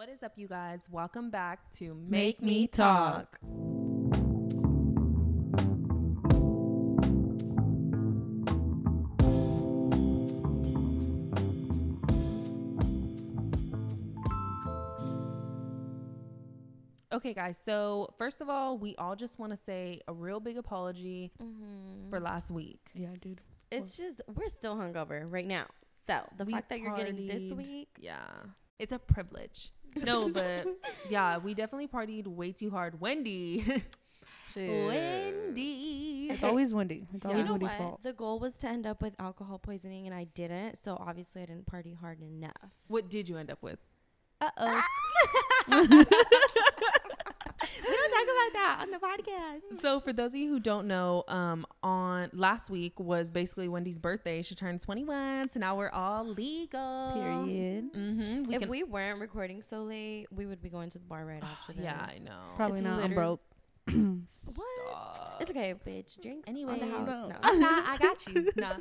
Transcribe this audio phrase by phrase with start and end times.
[0.00, 0.88] What is up, you guys?
[0.90, 3.38] Welcome back to Make, Make Me Me Talk.
[17.12, 17.58] Okay, guys.
[17.62, 22.08] So first of all, we all just want to say a real big apology Mm-hmm.
[22.08, 22.80] for last week.
[22.94, 23.42] Yeah, dude.
[23.70, 25.66] It's just we're still hungover right now.
[26.06, 28.16] So the fact that you're getting this week, Yeah,
[28.80, 29.70] it's a privilege.
[29.94, 30.66] No, but
[31.08, 33.00] yeah, we definitely partied way too hard.
[33.00, 33.64] Wendy,
[34.56, 36.28] Wendy.
[36.30, 37.06] It's always Wendy.
[37.14, 37.78] It's you always know Wendy's what?
[37.78, 38.00] fault.
[38.02, 40.76] The goal was to end up with alcohol poisoning, and I didn't.
[40.82, 42.52] So obviously, I didn't party hard enough.
[42.88, 43.78] What did you end up with?
[44.40, 44.82] Uh
[45.68, 46.04] oh.
[47.88, 49.80] we don't talk about that on the podcast.
[49.80, 53.98] So for those of you who don't know, um, on last week was basically Wendy's
[53.98, 54.42] birthday.
[54.42, 57.12] She turned 21, so now we're all legal.
[57.14, 57.92] Period.
[57.92, 58.44] Mm-hmm.
[58.44, 61.24] We if can, we weren't recording so late, we would be going to the bar
[61.24, 61.82] right after this.
[61.84, 62.32] yeah, I know.
[62.56, 63.00] Probably It's not.
[63.02, 63.40] I'm broke.
[64.26, 65.36] Stop.
[65.40, 66.20] It's okay, bitch.
[66.20, 66.86] Drinks Anyway, on the.
[66.86, 67.28] No.
[67.28, 67.58] No.
[67.58, 68.50] nah, I got you.
[68.56, 68.76] Nah.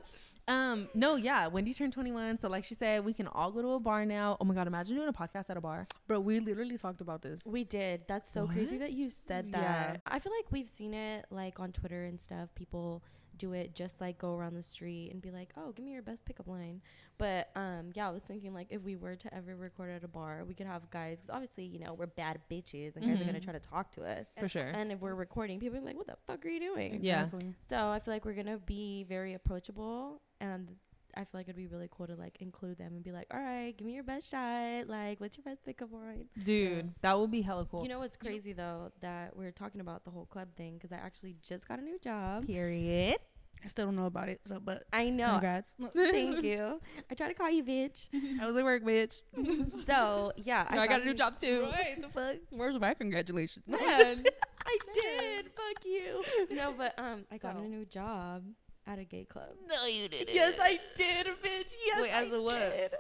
[0.48, 1.46] Um, no, yeah.
[1.48, 4.36] Wendy turned 21, so like she said, we can all go to a bar now.
[4.42, 5.86] Oh my god, imagine doing a podcast at a bar.
[6.08, 7.46] Bro, we literally talked about this.
[7.46, 8.02] We did.
[8.08, 9.62] That's so crazy that you said that.
[9.62, 9.98] Yeah.
[10.08, 12.50] I feel like we've seen it like on Twitter and stuff.
[12.56, 13.04] People
[13.38, 16.02] do it just like go around the street and be like, "Oh, give me your
[16.02, 16.82] best pickup line."
[17.20, 20.08] But um, yeah, I was thinking like if we were to ever record at a
[20.08, 23.26] bar, we could have guys because obviously you know we're bad bitches and guys are
[23.26, 23.44] gonna Mhm.
[23.44, 24.28] try to talk to us.
[24.40, 24.70] For sure.
[24.70, 27.30] And if we're recording, people are like, "What the fuck are you doing?" Yeah.
[27.60, 30.76] So I feel like we're gonna be very approachable and.
[31.16, 33.40] I feel like it'd be really cool to like include them and be like, all
[33.42, 34.88] right, give me your best shot.
[34.88, 36.26] Like, what's your best pickup line?
[36.44, 37.82] Dude, that would be hella cool.
[37.82, 40.98] You know what's crazy though that we're talking about the whole club thing because I
[40.98, 42.46] actually just got a new job.
[42.46, 43.18] Period.
[43.64, 44.42] I still don't know about it.
[44.46, 45.32] So, but I know.
[45.32, 45.76] congrats.
[45.96, 46.80] Thank you.
[47.10, 48.10] I try to call you bitch.
[48.42, 49.22] I was at work, bitch.
[49.86, 51.68] So yeah, I, got a new job too.
[51.72, 52.38] Right, the fuck?
[52.52, 53.66] Where's my congratulations?
[53.68, 54.24] Man.
[54.66, 55.46] I did.
[55.46, 56.24] Fuck you.
[56.52, 58.44] No, but um, I got a new job
[58.90, 59.50] at a gay club.
[59.68, 60.34] No, you didn't.
[60.34, 61.74] Yes, I did, bitch.
[61.86, 62.60] Yes, Wait, as I a what?
[62.60, 62.92] did.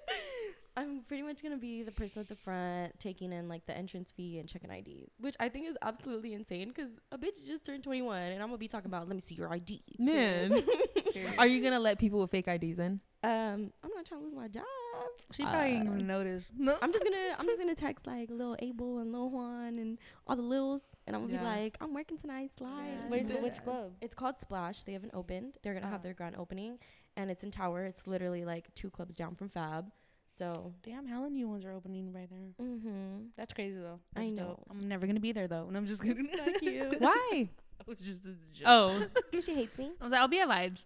[0.78, 4.12] I'm pretty much gonna be the person at the front taking in like the entrance
[4.12, 7.84] fee and checking IDs, which I think is absolutely insane because a bitch just turned
[7.84, 9.82] 21 and I'm gonna be talking about let me see your ID.
[9.98, 10.64] Man.
[11.38, 13.02] Are you gonna let people with fake IDs in?
[13.24, 14.64] Um, I'm not trying to lose my job.
[15.32, 16.52] She probably ain't even notice.
[16.58, 16.76] No.
[16.82, 20.36] I'm just gonna I'm just gonna text like Lil Abel and Lil Juan and all
[20.36, 21.40] the Lils and I'm gonna Yeah.
[21.42, 22.94] be like, I'm working tonight, slide.
[23.04, 23.92] Yeah, Wait, so which club?
[24.02, 24.84] It's called Splash.
[24.86, 25.54] They haven't opened.
[25.62, 26.04] They're gonna have Oh.
[26.04, 26.80] their grand opening
[27.16, 27.86] and it's in Tower.
[27.86, 29.92] It's literally like two clubs down from Fab.
[30.36, 32.66] So Damn, how hella new ones are opening right there.
[32.68, 33.26] mm-hmm.
[33.38, 34.00] That's crazy though.
[34.16, 34.48] I know.
[34.48, 34.64] Dope.
[34.72, 36.16] I'm never gonna be there though, and I'm just gonna.
[36.38, 36.92] Fuck you.
[36.98, 37.50] Why?
[37.80, 38.66] I was just a joke.
[38.66, 39.92] Oh, Because she hates me.
[40.02, 40.86] I was like, I'll be at vibes.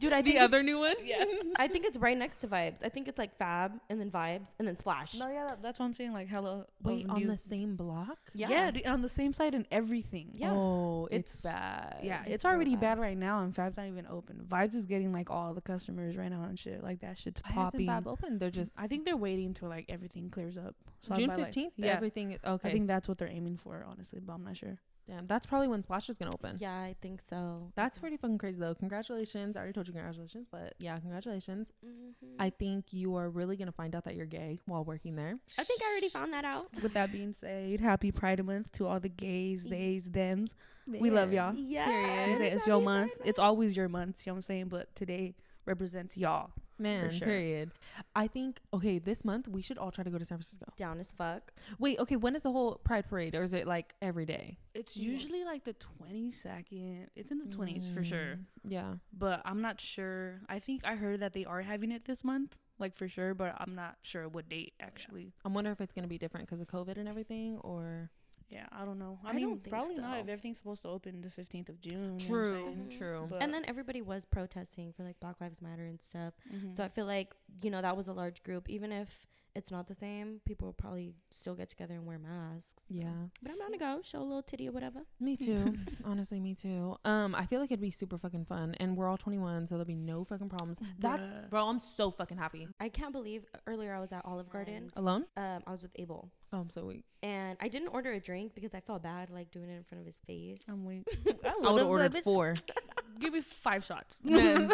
[0.00, 0.94] Dude, I the think other new one?
[1.04, 1.24] yeah.
[1.56, 2.84] I think it's right next to Vibes.
[2.84, 5.14] I think it's like Fab and then Vibes and then Splash.
[5.14, 6.12] No, yeah, that, that's what I'm saying.
[6.12, 6.64] Like, hello.
[6.82, 8.18] Wait, on new- the same block?
[8.34, 8.48] Yeah.
[8.48, 10.30] Yeah, dude, on the same side and everything.
[10.32, 10.52] Yeah.
[10.52, 12.00] Oh, it's, It's- bad.
[12.02, 12.96] Yeah, It's it's, real already bad.
[12.96, 12.98] bad.
[13.00, 14.44] right now, and Fab's not even open.
[14.48, 16.82] Vibes is getting like all the customers right now and shit.
[16.82, 17.86] Like that shit's Why hasn't popping.
[17.86, 18.38] Fab open?
[18.38, 20.74] They're just I think they're waiting until like everything clears up.
[21.02, 21.74] So June by, like- fifteenth.
[21.76, 22.38] yeah, everything.
[22.44, 24.78] Okay, I think that's what they're aiming for, honestly, but I'm not sure.
[25.10, 26.56] Damn, that's probably when Splash is gonna open.
[26.60, 27.72] Yeah, I think so.
[27.74, 28.74] That's pretty fucking crazy though.
[28.74, 29.56] Congratulations.
[29.56, 31.72] I already told you congratulations, but yeah, congratulations.
[31.84, 32.36] Mhm.
[32.38, 35.38] I think you are really gonna find out that you're gay while working there.
[35.58, 36.68] I think I already found that out.
[36.82, 40.54] With that being said, happy Pride Month to all the gays, theys, thems.
[40.86, 41.54] We love y'all.
[41.54, 42.26] Yeah.
[42.26, 43.12] You say it's your month.
[43.24, 44.26] It's always your month.
[44.26, 44.68] You know what I'm saying?
[44.68, 45.34] But today
[45.66, 46.50] represents y'all.
[46.80, 47.26] Man, sure.
[47.28, 47.70] period.
[48.16, 50.66] I think okay, this month we should all try to go to San Francisco.
[50.76, 51.52] down as fuck.
[51.78, 54.58] Wait, okay, when is the whole Pride Parade, or is it like every day?
[54.74, 55.10] It's Yeah.
[55.12, 57.08] usually like the 22nd.
[57.16, 58.36] It's in the 20s for sure.
[58.36, 58.94] Mm, Yeah.
[59.12, 60.40] but I'm not sure.
[60.48, 63.54] I think I heard that they are having it this month, like for sure, but
[63.58, 65.32] I'm not sure what date actually.
[65.44, 68.10] I'm wondering if it's gonna be different because of COVID and everything, or
[68.50, 69.18] Yeah, I don't know.
[69.24, 71.80] I, I mean, don't think probably not if everything's supposed to open the 15th of
[71.80, 72.18] June.
[72.18, 72.76] you know true.
[72.98, 73.26] True.
[73.30, 76.34] But- And then everybody was protesting for like Black Lives Matter and stuff.
[76.52, 76.74] Mhm.
[76.74, 78.68] So I feel like, you know, that was a large group.
[78.68, 82.84] Even if it's not the same, people will probably still get together and wear masks.
[82.88, 82.94] so.
[82.94, 83.10] yeah,
[83.42, 85.00] But I'm down to go, show a little titty or whatever.
[85.18, 85.76] me too.
[86.04, 86.96] Honestly, me too.
[87.04, 89.84] Um, I feel like it'd be super fucking fun, and we're all 21, so there'll
[89.84, 90.78] be no fucking problems.
[91.00, 91.50] That's Bruh.
[91.50, 91.66] bro.
[91.68, 92.68] I'm so fucking happy.
[92.78, 94.90] I can't believe earlier I was at Olive Garden.
[94.96, 95.24] Alone?
[95.36, 96.30] Um, I was with Abel.
[96.52, 97.04] Oh, I'm so weak.
[97.22, 100.00] And I didn't order a drink because I felt bad like doing it in front
[100.00, 100.64] of his face.
[100.68, 101.06] I'm weak.
[101.44, 102.54] I would have ordered four.
[103.20, 104.18] Give me five shots.
[104.24, 104.72] Man,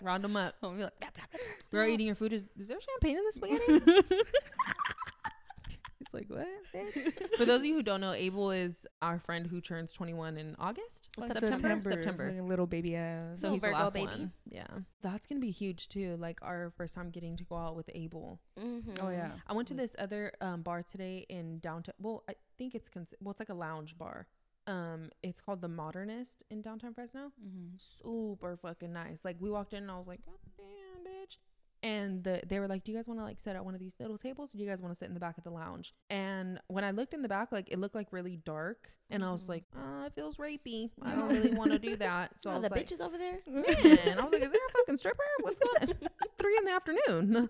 [0.00, 0.54] round them up.
[0.62, 1.40] I'm like, blah, blah, blah.
[1.70, 2.44] Girl, eating your food is.
[2.58, 4.16] Is there champagne in the spaghetti?
[6.14, 6.46] It's like what?
[6.74, 7.36] bitch?
[7.36, 10.54] For those of you who don't know, Abel is our friend who turns 21 in
[10.58, 12.32] August, Like September, September.
[12.32, 13.40] like little baby ass.
[13.40, 14.06] So Little he's the last baby.
[14.06, 14.32] one.
[14.48, 14.66] Yeah,
[15.02, 16.16] that's gonna be huge too.
[16.18, 18.40] Like our first time getting to go out with Abel.
[18.60, 19.04] Mm-hmm.
[19.06, 19.32] oh yeah.
[19.46, 21.94] I went to this other um, bar today in downtown.
[21.98, 24.26] Well, I think it's cons- well, it's like a lounge bar.
[24.66, 27.32] Um, it's called the Modernist in downtown Fresno.
[27.44, 27.76] Mm-hmm.
[27.76, 29.20] Super fucking nice.
[29.24, 31.36] Like we walked in and I was like, oh, damn, bitch.
[31.84, 33.80] And the, they were like, do you guys want to like sit at one of
[33.80, 34.54] these little tables?
[34.54, 35.92] Or do you guys want to sit in the back of the lounge?
[36.10, 38.88] And when I looked in the back, like it looked like really dark.
[39.10, 39.48] And I was Mhm.
[39.48, 40.90] like, uh, it feels rapey.
[41.02, 42.40] I don't really want to do that.
[42.40, 43.38] So I oh, was the like, bitches over there.
[43.48, 43.64] man,
[44.18, 45.22] I was like, is there a fucking stripper?
[45.40, 45.96] What's going on?
[46.24, 47.48] It's three in the afternoon.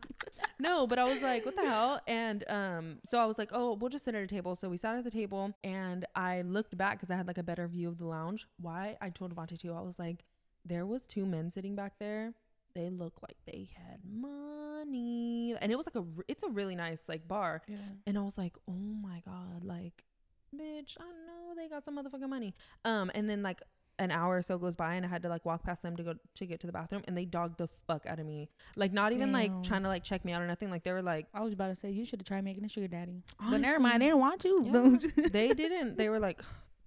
[0.58, 2.00] no, but I was like, what the hell?
[2.06, 4.56] And um, so I was like, oh, we'll just sit at a table.
[4.56, 7.42] So we sat at the table and I looked back because I had like a
[7.42, 8.46] better view of the lounge.
[8.58, 8.96] Why?
[9.02, 9.74] I told Devontae too.
[9.74, 10.24] I was like,
[10.64, 12.32] there was two men sitting back there.
[12.74, 17.02] They look like they had money, and it was like a it's a really nice
[17.08, 17.62] like bar.
[17.68, 17.76] Yeah.
[18.06, 20.04] And I was like, oh my God, like,
[20.54, 22.54] bitch, I know they got some motherfucking money.
[22.84, 23.60] Um, and then like
[23.98, 26.02] an hour or so goes by and I had to like walk past them to
[26.02, 28.48] go to get to the bathroom and they dogged the fuck out of me.
[28.74, 30.70] Like not even like trying to like check me out or nothing.
[30.70, 32.68] Like they were like I was about to say you should have tried making a
[32.68, 33.22] sugar daddy.
[33.50, 34.98] but never mind, they didn't want you.
[35.14, 35.28] Yeah.
[35.32, 35.96] they didn't.
[35.98, 36.42] They were like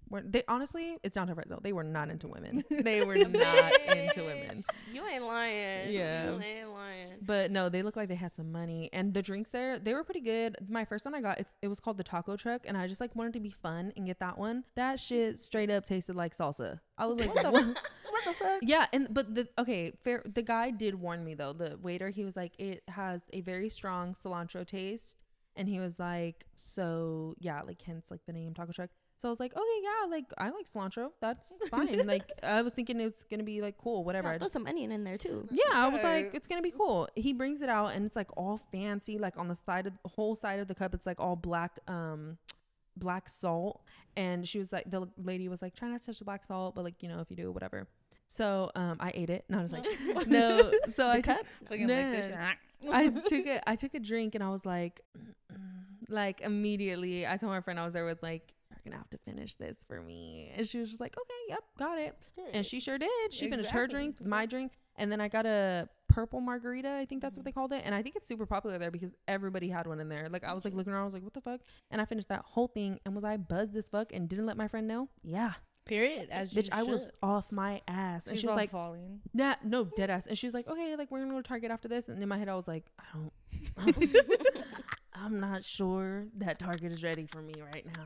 [0.10, 2.64] were they honestly it's down to though They were not into women.
[2.70, 4.64] They were not into women.
[4.94, 5.92] You ain't lying.
[5.94, 6.32] Yeah.
[6.32, 7.10] You ain't lying.
[7.22, 10.04] But no, they looked like they had some money, and the drinks there they were
[10.04, 10.56] pretty good.
[10.70, 13.02] My first one I got, it's, it was called the Taco Truck, and I just
[13.02, 14.64] like wanted to be fun and get that one.
[14.76, 16.80] That shit straight up tasted like salsa.
[16.98, 17.66] I was like, What the- what?
[18.10, 18.60] what the fuck?
[18.62, 20.24] yeah, and but the okay, fair.
[20.26, 21.54] The guy did warn me though.
[21.54, 25.18] The waiter, he was like, it has a very strong cilantro taste,
[25.56, 28.90] and he was like, so yeah, like hence like the name Taco Truck.
[29.18, 31.12] So I was like, okay, yeah, like I like cilantro.
[31.22, 32.06] That's fine.
[32.06, 34.28] like I was thinking it's gonna be like cool, whatever.
[34.28, 35.48] Yeah, I throw just some onion in there too.
[35.52, 37.08] yeah, I was like, it's gonna be cool.
[37.16, 40.10] He brings it out and it's like all fancy, like on the side of the
[40.10, 42.38] whole side of the cup, it's like all black, um,
[42.98, 43.84] black salt.
[44.18, 46.76] And she was like, the lady was like, try not to touch the black salt,
[46.76, 47.88] but like, you know, if you do, whatever.
[48.28, 49.86] So, um, I ate it and I was like,
[50.28, 50.72] no.
[50.90, 51.46] So I The took, cup?
[51.70, 52.50] Fucking like this Nah.
[52.50, 52.58] shit.
[52.92, 55.02] I took it, I took a drink and I was like,
[56.10, 59.18] like immediately, I told my friend I was there with like, you're gonna have to
[59.20, 60.52] finish this for me.
[60.56, 62.16] And she was just like, okay, yep, got it.
[62.54, 63.10] And she sure did.
[63.32, 66.90] She finished her drink, my drink, and then I got a purple margarita.
[66.90, 67.82] I think that's what they called it.
[67.84, 70.28] And I think it's super popular there because everybody had one in there.
[70.30, 71.62] Like I was like looking around, I was like, what the fuck?
[71.92, 73.00] And I finished that whole thing.
[73.06, 75.10] And was I buzzed as fuck and didn't let my friend know?
[75.24, 75.54] Yeah,
[75.86, 76.30] Period.
[76.32, 78.26] As bitch, you I was off my ass.
[78.26, 79.22] And She's she was all like, falling.
[79.34, 80.26] nah, no, dead ass.
[80.26, 82.10] And she's like, okay, like we're gonna go to Target after this.
[82.10, 84.16] And in my head, I was like, I don't.
[85.14, 88.06] I'm not sure that Target is ready for me right now.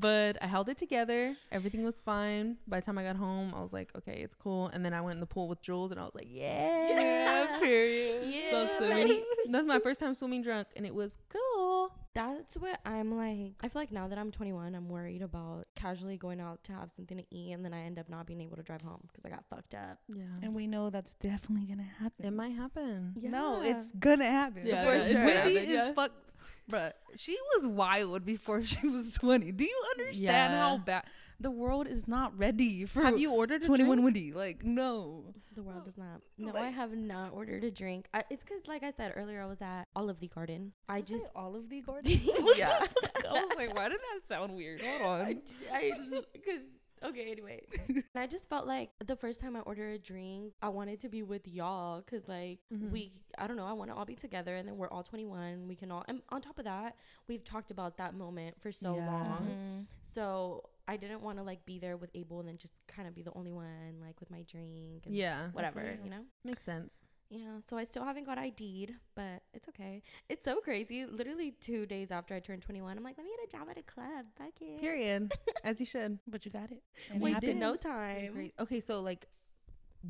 [0.00, 1.36] But I held it together.
[1.52, 2.56] Everything was fine.
[2.66, 4.68] By the time I got home, I was like, okay, it's cool.
[4.68, 6.88] And then I went in the pool with Jules and I was like, yeah.
[6.90, 8.22] Yeah, period.
[8.26, 8.50] Yeah.
[8.50, 9.24] So swimming.
[9.50, 11.92] That's my first time swimming drunk and it was cool.
[12.14, 13.54] That's what I'm like.
[13.60, 16.88] I feel like now that I'm 21, I'm worried about casually going out to have
[16.88, 19.24] something to eat, and then I end up not being able to drive home because
[19.24, 19.98] I got fucked up.
[20.08, 20.22] Yeah.
[20.40, 22.24] And we know that's definitely gonna happen.
[22.24, 23.14] It might happen.
[23.20, 23.30] Yeah.
[23.30, 24.64] No, it's gonna happen.
[24.64, 25.42] Yeah, For For yeah, sure.
[25.42, 25.92] gonna is yeah.
[25.92, 26.12] fuck.
[26.70, 29.52] Bruh, she was wild before she was 20.
[29.52, 30.60] Do you understand Yeah.
[30.60, 31.04] how bad
[31.40, 34.04] the world is not ready for Have you ordered a 21 drink?
[34.04, 34.32] Wendy?
[34.32, 35.34] Like, no.
[35.54, 36.20] The world does not.
[36.38, 38.06] No, I have not ordered a drink.
[38.14, 40.72] I, it's because, like I said earlier, I was at Olive the Garden.
[40.88, 41.30] I just.
[41.36, 42.18] all of the garden.
[42.56, 42.84] Yeah.
[43.28, 44.80] I was like, why did that sound weird?
[44.82, 45.20] Hold on.
[45.72, 45.92] I,
[46.32, 46.62] because
[47.04, 50.68] okay, anyway, and I just felt like the first time I ordered a drink, I
[50.68, 52.90] wanted to be with y'all because like Mhm.
[52.90, 55.68] we, I don't know, I want to all be together, and then we're all 21.
[55.68, 56.96] We can all, and on top of that,
[57.28, 59.06] we've talked about that moment for so Yeah.
[59.06, 59.46] long.
[59.48, 59.86] Mhm.
[60.02, 63.14] So I didn't want to like be there with Abel and then just kind of
[63.14, 65.50] be the only one like with my drink and Yeah.
[65.52, 66.24] whatever, you know.
[66.44, 66.92] Makes sense.
[67.30, 70.02] Yeah, so I still haven't got ID'd, but it's okay.
[70.28, 71.04] It's so crazy.
[71.06, 73.78] Literally two days after I turned 21, I'm like, let me get a job at
[73.78, 74.26] a club.
[74.38, 74.80] Fuck it.
[74.80, 75.32] Period.
[75.64, 76.18] As you should.
[76.28, 76.82] But you got it.
[77.10, 77.56] And it We Wasted did.
[77.56, 78.50] no time.
[78.60, 79.26] Okay, so like,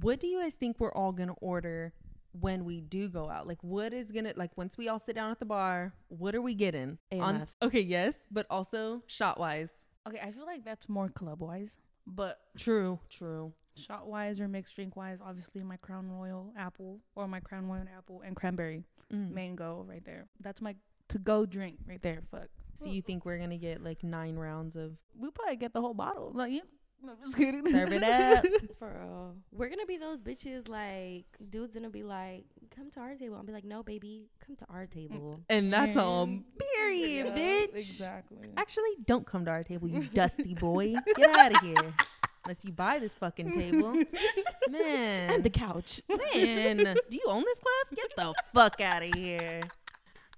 [0.00, 1.92] what do you guys think we're all gonna order
[2.38, 3.46] when we do go out?
[3.46, 5.94] Like, what is gonna like once we all sit down at the bar?
[6.08, 6.98] What are we getting?
[7.12, 9.70] On okay, yes, but also shot wise.
[10.06, 11.78] Okay, I feel like that's more club wise.
[12.06, 13.54] But True, true.
[13.76, 17.84] Shot wise or mixed drink wise, obviously my Crown Royal apple or my Crown Royal
[17.96, 19.32] apple and cranberry Mm.
[19.32, 20.26] mango right there.
[20.40, 20.74] That's my
[21.08, 22.22] to go drink right there.
[22.30, 22.48] Fuck.
[22.72, 24.96] So you think we're gonna get like nine rounds of?
[25.16, 26.32] We probably get the whole bottle.
[26.34, 26.60] Like, yeah.
[27.02, 27.70] No, I'm just kidding.
[27.70, 28.46] Serve it up.
[28.78, 29.34] For real.
[29.52, 33.36] We're gonna be those bitches like dudes gonna be like, come to our table.
[33.36, 35.40] I'll be like, no, baby, come to our table.
[35.50, 36.26] And that's all.
[36.26, 36.44] Mm.
[36.76, 37.74] Period, Yeah, bitch.
[37.76, 38.48] Exactly.
[38.56, 40.94] Actually, don't come to our table, you dusty boy.
[41.14, 41.94] Get out of here.
[42.44, 43.92] Unless you buy this fucking table.
[44.70, 45.30] Man.
[45.30, 46.00] And the couch.
[46.08, 47.96] Man, do you own this club?
[47.96, 49.62] Get the fuck out of here.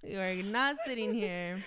[0.04, 1.62] You are not sitting here.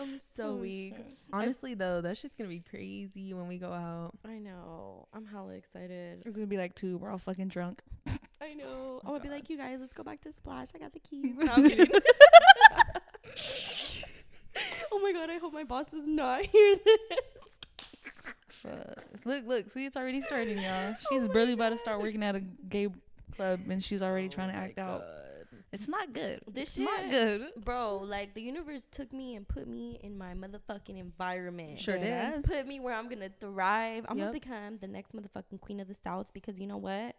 [0.00, 0.94] I'm so Oh, weak.
[0.96, 1.04] shit.
[1.34, 4.12] Honestly, though, that shit's gonna be crazy when we go out.
[4.26, 5.06] I know.
[5.12, 6.22] I'm hella excited.
[6.24, 6.96] It's gonna be like two.
[6.96, 7.82] We're all fucking drunk.
[8.40, 9.00] I know.
[9.04, 10.68] Oh, I'm gonna be like, you guys, let's go back to Splash.
[10.74, 11.36] I got the keys.
[11.38, 11.86] No, I'm kidding.
[14.92, 16.98] oh my god, I hope my boss does not hear this.
[18.62, 19.04] Fuck.
[19.24, 19.70] Look, look.
[19.70, 20.94] See, it's already starting, y'all.
[21.10, 22.88] She's barely about to start oh working at a gay
[23.36, 25.02] club, and she's already oh trying to act out.
[25.72, 26.40] It's not good.
[26.52, 27.46] This shit, not good.
[27.64, 27.96] bro.
[27.98, 31.78] Like the universe took me and put me in my motherfucking environment.
[31.78, 32.44] Sure did.
[32.44, 34.04] Put me where I'm gonna thrive.
[34.06, 34.26] I'm Yep.
[34.26, 37.14] gonna become the next motherfucking queen of the south because you know what?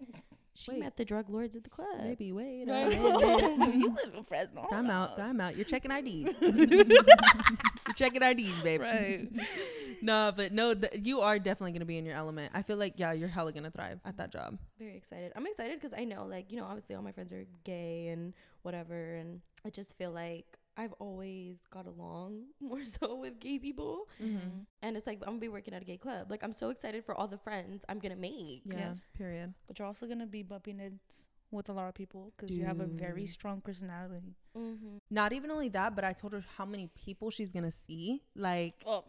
[0.54, 0.82] She Wait.
[0.82, 1.88] met the drug lords at the club.
[2.04, 2.66] Maybe wait.
[2.68, 3.74] Minute.
[3.74, 4.68] you live in Fresno.
[4.70, 5.56] Time out, time out.
[5.56, 6.38] You're checking IDs.
[7.88, 8.82] You're checking IDs, babe.
[8.82, 9.28] Right.
[10.02, 12.52] no, but no, th- you are definitely gonna be in your element.
[12.54, 14.58] I feel like yeah, you're hella gonna thrive at that job.
[14.80, 15.32] Very excited.
[15.36, 18.34] I'm excited because I know, like, you know, obviously all my friends are gay and
[18.64, 24.08] whatever, and I just feel like I've always got along more so with gay people,
[24.22, 24.62] Mm-hmm.
[24.82, 26.32] and it's like I'm gonna be working at a gay club.
[26.32, 28.62] Like, I'm so excited for all the friends I'm gonna make.
[28.66, 28.78] Yeah.
[28.90, 29.08] Yes.
[29.18, 29.54] Period.
[29.68, 32.80] But you're also gonna be bumping heads with a lot of people because you have
[32.80, 34.36] a very strong personality.
[34.58, 34.98] Mm-hmm.
[35.12, 38.22] Not even only that, but I told her how many people she's gonna see.
[38.36, 39.04] Like, Oh,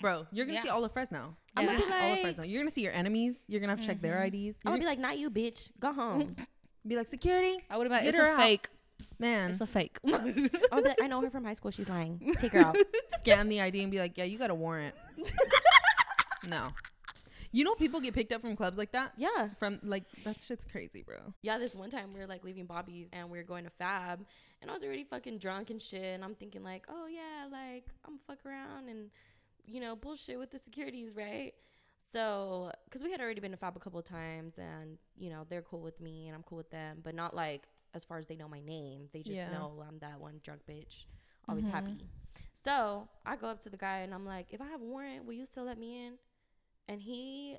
[0.00, 0.62] bro, you're gonna Yeah.
[0.64, 1.36] see all of Fresno.
[1.56, 2.44] I'm You're gonna be see all of like- Fresno.
[2.44, 3.40] You're gonna see your enemies.
[3.48, 4.26] You're gonna have to check their Mhm.
[4.26, 4.56] IDs.
[4.64, 5.70] I'm gonna be like, not you, bitch.
[5.80, 6.36] Go home.
[6.86, 8.36] be like security, I would imagine Get it's a out.
[8.38, 8.68] fake.
[9.18, 9.50] man.
[9.50, 9.98] It's a fake.
[10.06, 10.20] I'll
[10.82, 11.70] be like, I know her from high school.
[11.70, 12.34] She's lying.
[12.38, 12.76] Take her out.
[13.18, 14.94] Scan the ID and be like, yeah, you got a warrant.
[16.46, 16.68] no.
[17.56, 19.12] You know, people get picked up from clubs like that.
[19.16, 19.48] Yeah.
[19.58, 21.32] From like that shit's crazy, bro.
[21.40, 24.26] Yeah, this one time we were like leaving Bobby's and we were going to Fab,
[24.60, 26.02] and I was already fucking drunk and shit.
[26.04, 29.10] And I'm thinking like, oh yeah, like I'm fuck around and
[29.64, 31.54] you know bullshit with the securities, right?
[32.12, 35.46] So, because we had already been to Fab a couple of times, and you know
[35.48, 37.62] they're cool with me and I'm cool with them, but not like
[37.94, 39.08] as far as they know my name.
[39.14, 39.50] They just Yeah.
[39.52, 41.06] know I'm that one drunk bitch,
[41.48, 41.70] always Mhm.
[41.70, 42.06] happy.
[42.52, 45.24] So I go up to the guy and I'm like, if I have a warrant,
[45.24, 46.18] will you still let me in?
[46.88, 47.56] And he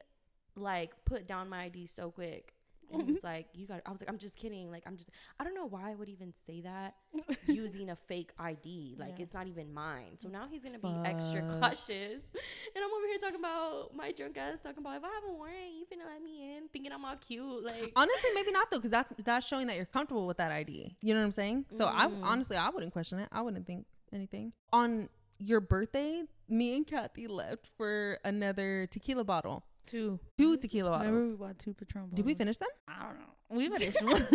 [0.56, 2.54] like put down my ID so quick.
[2.92, 4.72] And he was like, "You got." I was like, "I'm just kidding.
[4.72, 5.10] Like, I'm just.
[5.40, 6.96] I don't know why I would even say that
[7.46, 8.96] using a fake ID.
[8.98, 9.24] Like, Yeah.
[9.24, 10.18] it's not even mine.
[10.18, 12.24] So now he's gonna be extra cautious.
[12.76, 15.34] And I'm over here talking about my drunk ass talking about if I have a
[15.34, 17.64] warrant, you finna let me in, thinking I'm all cute.
[17.64, 20.96] Like, Honestly, maybe not though, because that's that's showing that you're comfortable with that ID.
[21.02, 21.66] You know what I'm saying?
[21.78, 22.20] So I Mm.
[22.24, 23.28] honestly I wouldn't question it.
[23.32, 24.54] I wouldn't think anything.
[24.72, 29.64] On your birthday, me and Kathy left for another tequila bottle.
[29.86, 30.20] Two.
[30.38, 31.38] Two tequila Remember we bottles.
[31.38, 32.68] bought two Patron Did we finish them?
[32.88, 33.34] I don't know.
[33.50, 34.28] We finished one.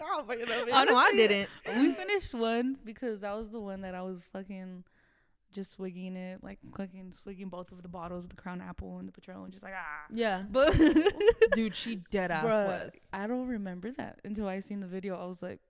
[0.00, 0.24] Oh,
[0.72, 1.48] I know I didn't.
[1.76, 4.84] we finished one because that was the one that I was fucking
[5.52, 9.12] just swigging it, like fucking swigging both of the bottles, the Crown Apple and the
[9.12, 10.04] Patron, and just like ah.
[10.12, 10.78] Yeah, But
[11.54, 12.92] dude, she dead ass Bruh, was.
[13.12, 15.16] I don't remember that until I seen the video.
[15.20, 15.60] I was like,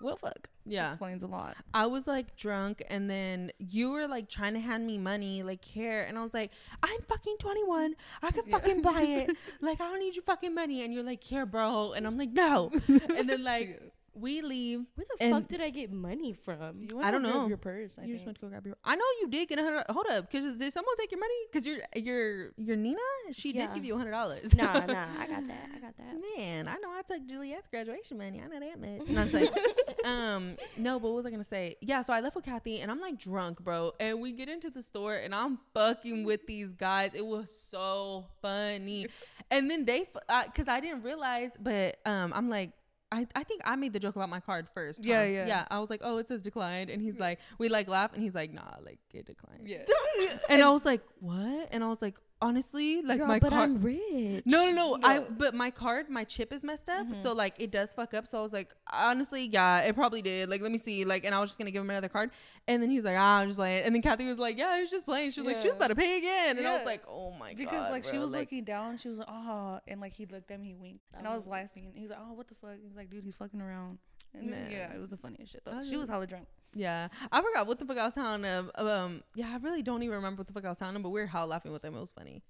[0.00, 0.48] well, fuck.
[0.64, 1.56] Yeah, Explains a lot.
[1.72, 5.64] I was like drunk, and then you were like trying to hand me money, like
[5.64, 6.50] here, and I was like,
[6.82, 7.94] I'm fucking 21.
[8.22, 8.58] I can Yeah.
[8.58, 9.30] fucking buy it.
[9.62, 12.32] like I don't need your fucking money, and you're like, here, bro, and I'm like,
[12.32, 12.70] no.
[12.88, 13.80] and then like
[14.20, 14.80] we leave.
[14.94, 16.82] where the fuck did I get money from?
[16.82, 17.48] You I don't to grab know.
[17.48, 17.96] Your purse.
[18.00, 18.76] I you just went to go grab your.
[18.84, 19.84] I know you did get a hundred.
[19.90, 21.34] Hold up, because did someone take your money?
[21.50, 22.98] Because your your your Nina,
[23.32, 23.66] she Yeah.
[23.68, 24.54] did give you a hundred dollars.
[24.54, 25.68] nah, nah, I got that.
[25.74, 26.14] I got that.
[26.36, 28.42] Man, I know I took Juliet's graduation money.
[28.44, 29.08] I know that much.
[29.08, 31.76] No, I'm just like, um, no, but what was I gonna say?
[31.80, 33.92] Yeah, so I left with Kathy and I'm like drunk, bro.
[34.00, 37.10] And we get into the store and I'm fucking with these guys.
[37.14, 39.06] It was so funny.
[39.50, 42.72] And then they, f- uh, cause I didn't realize, but um, I'm like.
[43.10, 45.04] I, I think I made the joke about my card first.
[45.04, 45.24] Yeah, huh?
[45.24, 45.46] yeah.
[45.46, 45.64] Yeah.
[45.70, 46.90] I was like, oh, it says declined.
[46.90, 48.12] And he's like, we like laugh.
[48.12, 49.66] And he's like, nah, like it declined.
[49.66, 49.84] Yeah.
[50.48, 51.68] And I was like, what?
[51.72, 53.62] And I was like, honestly, like Girl, my but card.
[53.70, 54.42] I'm rich.
[54.46, 57.22] No, no, no, I but my card, my chip is messed up, Mhm.
[57.22, 58.26] so like it does fuck up.
[58.26, 60.48] So I was like, honestly, yeah, it probably did.
[60.48, 61.04] Like, let me see.
[61.04, 62.30] Like, and I was just gonna give him another card,
[62.66, 63.84] and then he's like, ah, I'm just playing.
[63.84, 65.30] And then Kathy was like, yeah, I was just playing.
[65.32, 67.50] She was like, she was about to pay again, and I was like, oh my
[67.54, 70.26] god, because like she was like, looking down, she was like, oh, and like he
[70.26, 71.50] looked at me, he winked, and I was Oh.
[71.52, 71.92] laughing.
[71.94, 72.76] He's like, oh, what the fuck?
[72.82, 73.98] He's like, dude, he's fucking around.
[74.34, 75.82] And then, yeah, it was the funniest shit though.
[75.82, 76.46] She was hella drunk.
[76.74, 78.70] Yeah, I forgot what the fuck I was telling him.
[78.74, 81.10] Um, yeah, I really don't even remember what the fuck I was telling him, but
[81.10, 81.94] we were hell laughing with him.
[81.94, 82.42] It was funny.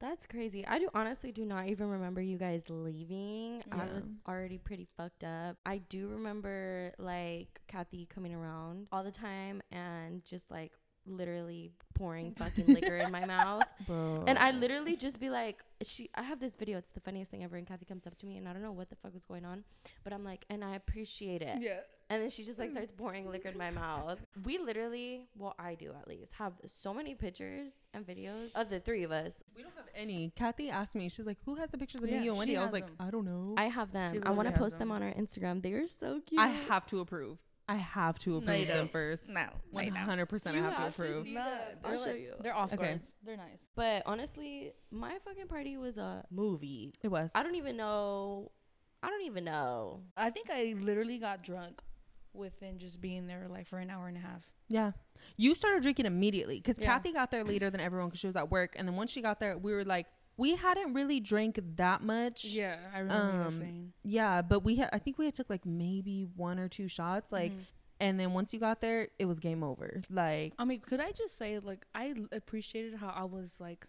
[0.00, 0.64] That's crazy.
[0.64, 3.64] I do honestly do not even remember you guys leaving.
[3.72, 5.56] I was already pretty fucked up.
[5.66, 10.70] I do remember like Kathy coming around all the time and just like
[11.04, 13.64] literally pouring fucking liquor in my mouth.
[13.86, 14.24] Bro.
[14.28, 16.08] And I literally just be like, she.
[16.14, 16.78] I have this video.
[16.78, 17.56] It's the funniest thing ever.
[17.56, 19.44] And Kathy comes up to me, and I don't know what the fuck was going
[19.44, 19.64] on,
[20.04, 21.58] but I'm like, and I appreciate it.
[21.60, 21.80] Yeah.
[22.10, 23.32] And then she just like starts pouring mm.
[23.32, 24.18] liquor in my mouth.
[24.44, 28.80] We literally, well, I do at least, have so many pictures and videos of the
[28.80, 29.42] three of us.
[29.56, 30.32] we don't have any.
[30.34, 32.38] Kathy asked me, she's like, who has the pictures of Yeah, me you and she
[32.38, 32.56] Wendy?
[32.56, 32.96] I was like, them.
[32.98, 33.54] I don't know.
[33.58, 34.22] I have them.
[34.24, 34.96] I want to post them them.
[34.96, 35.62] on our Instagram.
[35.62, 36.40] They are so cute.
[36.40, 37.38] I have to approve.
[37.70, 38.92] I have to approve you them don't.
[38.92, 39.28] first.
[39.28, 40.04] No, One right now.
[40.06, 41.24] hundred percent, I You have to have to approve.
[41.24, 41.82] see No, that.
[41.82, 42.34] they're I'll show like- you.
[42.40, 42.82] They're off Okay.
[42.82, 43.12] guards.
[43.22, 43.66] They're nice.
[43.74, 46.94] But honestly, my fucking party was a movie.
[47.02, 47.30] It was.
[47.34, 48.52] I don't even know.
[49.02, 50.00] I don't even know.
[50.16, 51.82] I think I literally got drunk
[52.38, 54.48] within just being there like for an hour and a half.
[54.68, 54.92] Yeah.
[55.36, 56.86] You started drinking immediately because Yeah.
[56.86, 58.74] Kathy got there later than everyone because she was at work.
[58.78, 62.44] And then once she got there, we were like, we hadn't really drank that much.
[62.44, 63.92] Yeah, I remember Um, saying.
[64.04, 67.32] Yeah, but we had, I think we had took like maybe one or two shots.
[67.32, 67.64] Like, Mhm.
[67.98, 70.00] and then once you got there, it was game over.
[70.08, 73.86] Like, I mean, could I just say like i appreciated how I was like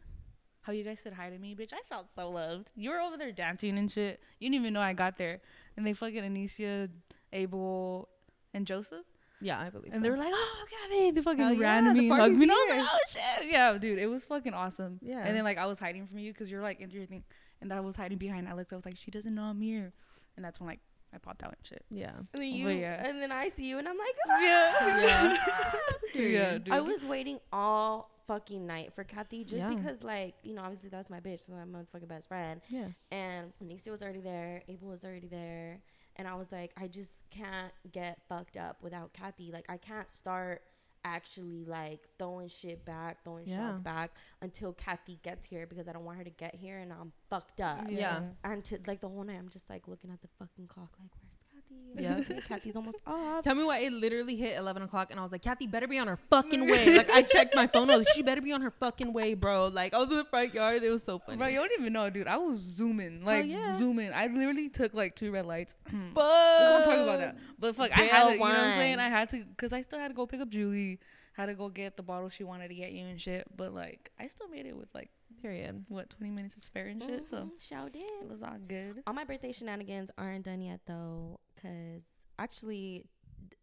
[0.62, 1.72] how you guys said hi to me, bitch.
[1.74, 2.70] I felt so loved.
[2.75, 4.22] You were over there dancing and shit.
[4.39, 5.41] You didn't even know I got there.
[5.77, 6.89] And they fucking Anicia,
[7.32, 8.10] Abel,
[8.53, 9.06] and Joseph.
[9.41, 10.03] yeah, I believe And so.
[10.03, 12.44] they were like, "Oh, Kathy!" They fucking Hell ran yeah, to me, and hugged me,
[12.44, 13.00] and I was like, "Oh
[13.39, 15.00] shit!" Yeah, dude, it was fucking awesome.
[15.01, 15.25] Yeah.
[15.25, 17.24] And then like I was hiding from you because you're like into your thing,
[17.62, 18.48] and I was hiding behind.
[18.50, 19.94] I looked, I was like, "She doesn't know I'm here,"
[20.36, 20.79] and that's when like
[21.13, 21.84] I popped out and shit.
[21.89, 22.10] yeah.
[22.10, 23.08] And then But you, yeah.
[23.08, 24.74] and then I see you, and I'm like, Yeah.
[24.79, 25.77] Ah!
[26.15, 26.22] Yeah.
[26.24, 26.74] yeah, dude.
[26.74, 29.74] I was waiting all fucking night for Kathy just Yeah.
[29.74, 32.62] because, like, you know, obviously that's my bitch, so I'm my fucking best friend.
[32.70, 32.88] Yeah.
[33.12, 35.79] And Nixie was already there, Abel was already there,
[36.19, 39.51] and I was like, I just can't get fucked up without Kathy.
[39.51, 40.61] Like, I can't start
[41.05, 43.69] actually like throwing shit back, throwing Yeah.
[43.69, 44.11] shots back
[44.41, 47.61] until Kathy gets here because I don't want her to get here and I'm fucked
[47.61, 47.85] up.
[47.89, 48.23] Yeah.
[48.43, 51.09] And to like the whole night, I'm just like looking at the fucking clock, like,
[51.21, 51.28] where's
[51.69, 52.03] Kathy?
[52.03, 52.19] Yeah.
[52.29, 53.43] Okay, Kathy's almost off.
[53.43, 55.97] Tell me why it literally hit 11 o'clock and I was like, Kathy better be
[55.97, 56.89] on her fucking way.
[56.99, 57.89] Like, I checked my phone.
[57.89, 59.67] I was like, she better be on her fucking way, bro.
[59.67, 60.83] Like, I was in the front yard.
[60.83, 61.38] It was so funny.
[61.38, 62.27] Bro, you don't even know, dude.
[62.27, 63.75] I was zooming, oh, like yeah.
[63.75, 64.11] zooming.
[64.11, 65.75] I literally took like two red lights.
[65.85, 65.93] Fuck.
[66.15, 67.38] Let's not talk about that.
[67.57, 68.99] But fuck, I had Real to, you know what I'm saying?
[68.99, 70.99] I had to, cause I still had to go pick up Julie,
[71.33, 73.47] had to go get the bottle she wanted to get you and shit.
[73.55, 75.09] But like, I still made it with like
[75.41, 75.86] Period.
[75.88, 77.27] what 20 minutes to spare and shit.
[77.27, 79.01] So Mhm, shout it was all good.
[79.08, 82.03] All my birthday shenanigans aren't done yet though, cause
[82.38, 83.05] actually,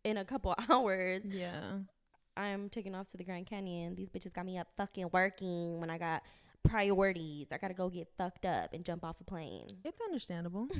[0.05, 1.79] in a couple hours, Yeah.
[2.39, 3.95] I'm taking off to the Grand Canyon.
[3.95, 6.23] These bitches got me up fucking working when I got
[6.63, 7.47] priorities.
[7.53, 9.69] I gotta go get fucked up and jump off a plane.
[9.85, 10.69] It's understandable.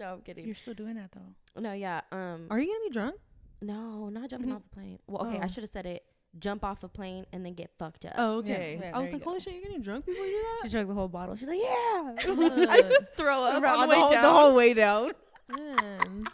[0.00, 0.46] No, I'm kidding.
[0.46, 1.60] You're still doing that though.
[1.60, 2.00] No, yeah.
[2.12, 3.16] Um, Are you going to be drunk?
[3.60, 4.56] no, not jumping Mhm.
[4.56, 4.98] off the plane.
[5.06, 5.48] Well, okay, I Oh.
[5.48, 6.02] should have said it.
[6.38, 8.12] Jump off a plane and then get fucked up.
[8.16, 8.78] Oh, okay.
[8.80, 9.30] yeah, I was there you like, go.
[9.30, 10.68] holy shit, you're getting drunk before you do that?
[10.68, 11.36] She drank the whole bottle.
[11.36, 12.14] She's like, yeah.
[12.16, 13.08] that?
[13.16, 14.22] throw up Around on the way whole, down.
[14.22, 15.12] the whole way down.
[15.54, 16.24] Man.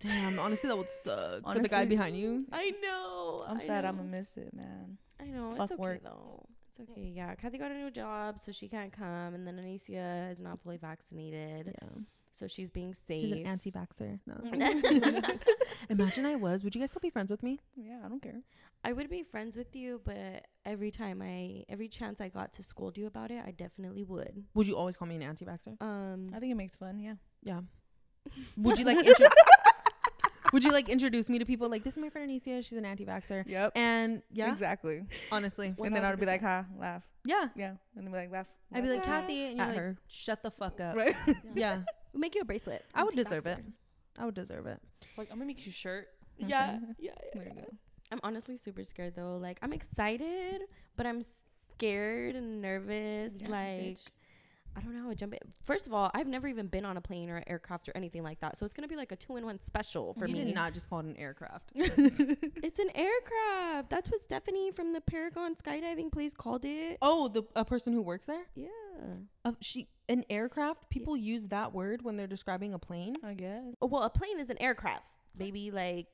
[0.00, 2.44] Damn, honestly, that would suck for the guy behind you.
[2.52, 3.44] I know.
[3.48, 3.84] I'm I sad.
[3.84, 4.98] I'm gonna miss it, man.
[5.20, 5.50] I know.
[5.52, 6.02] Fuck it's okay work.
[6.02, 6.44] though.
[6.70, 7.12] It's okay.
[7.14, 10.58] Yeah, Kathy got a new job, so she can't come, and then Anicia is not
[10.60, 11.88] fully vaccinated, Yeah.
[12.32, 13.20] so she's being safe.
[13.20, 14.18] She's an anti-vaxxer.
[14.26, 15.22] No.
[15.90, 16.64] Imagine I was.
[16.64, 17.60] Would you guys still be friends with me?
[17.76, 18.40] Yeah, I don't care.
[18.84, 22.62] I would be friends with you, but every time I, every chance I got to
[22.64, 24.42] scold you about it, I definitely would.
[24.54, 25.80] Would you always call me an anti-vaxxer?
[25.80, 26.98] Um, I think it makes fun.
[26.98, 27.14] Yeah.
[27.42, 27.60] Yeah.
[28.56, 29.26] Would you like intro-
[30.52, 32.84] Would you like introduce me to people like this is my friend Anicia, she's an
[32.84, 33.44] anti-vaxxer.
[33.46, 33.72] Yep.
[33.76, 35.02] And yeah, Exactly.
[35.30, 35.74] honestly.
[35.82, 37.02] And then I'd be like, ha, laugh.
[37.24, 37.48] Yeah.
[37.56, 37.74] Yeah.
[37.96, 38.46] And then be like, laugh.
[38.74, 39.96] I'd be like, Kathy, and you're at like, her.
[40.08, 40.96] shut the fuck up.
[40.96, 41.14] Right.
[41.54, 41.82] Yeah.
[42.12, 42.84] we'll make you a bracelet.
[42.94, 43.58] I would deserve it.
[44.18, 44.78] I would deserve it.
[45.16, 46.08] like, I'm gonna make you a shirt.
[46.36, 47.10] Yeah, yeah, yeah.
[47.34, 47.64] There you go.
[48.22, 49.36] I'm honestly super scared though.
[49.36, 50.62] Like I'm excited,
[50.96, 51.22] but I'm
[51.74, 53.32] scared and nervous.
[53.36, 54.00] Yeah, like bitch.
[54.74, 55.12] I don't know.
[55.12, 55.34] Jump.
[55.64, 58.22] First of all, I've never even been on a plane or an aircraft or anything
[58.22, 58.56] like that.
[58.56, 60.44] So it's gonna be like a two-in-one special for you me.
[60.44, 61.72] did not just call it an aircraft.
[61.76, 63.90] It's an aircraft.
[63.90, 66.96] That's what Stephanie from the Paragon skydiving place called it.
[67.02, 68.44] oh, the a person who works there?
[68.54, 68.68] Yeah.
[69.44, 70.88] Uh, she an aircraft?
[70.88, 73.14] People use that word when they're describing a plane?
[73.22, 73.62] I guess.
[73.82, 75.04] Oh, well, a plane is an aircraft,
[75.36, 75.70] baby.
[75.70, 76.06] Like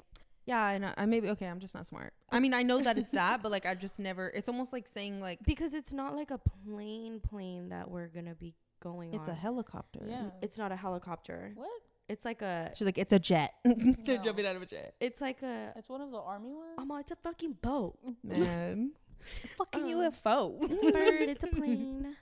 [0.49, 0.93] Yeah, I know.
[0.97, 2.13] I maybe okay, I'm just not smart.
[2.31, 4.89] I mean, I know that it's that, but like I've just never it's almost like
[4.89, 9.17] saying like because it's not like a plane plane that we're gonna be going on.
[9.21, 9.35] it's on.
[9.35, 10.01] a helicopter.
[10.09, 10.31] Yeah.
[10.41, 11.53] It's not a helicopter.
[11.55, 11.69] What?
[12.09, 12.71] It's like a.
[12.75, 13.53] She's like, it's a jet.
[13.65, 14.23] They're No.
[14.25, 14.95] jumping out of a jet.
[15.01, 15.73] It's like a.
[15.77, 16.77] It's one of the army ones.
[16.79, 17.99] Oh, my, it's a fucking boat.
[18.25, 18.93] Man.
[19.59, 20.57] fucking Um, UFO.
[20.63, 21.29] It's a bird.
[21.29, 22.17] It's a plane.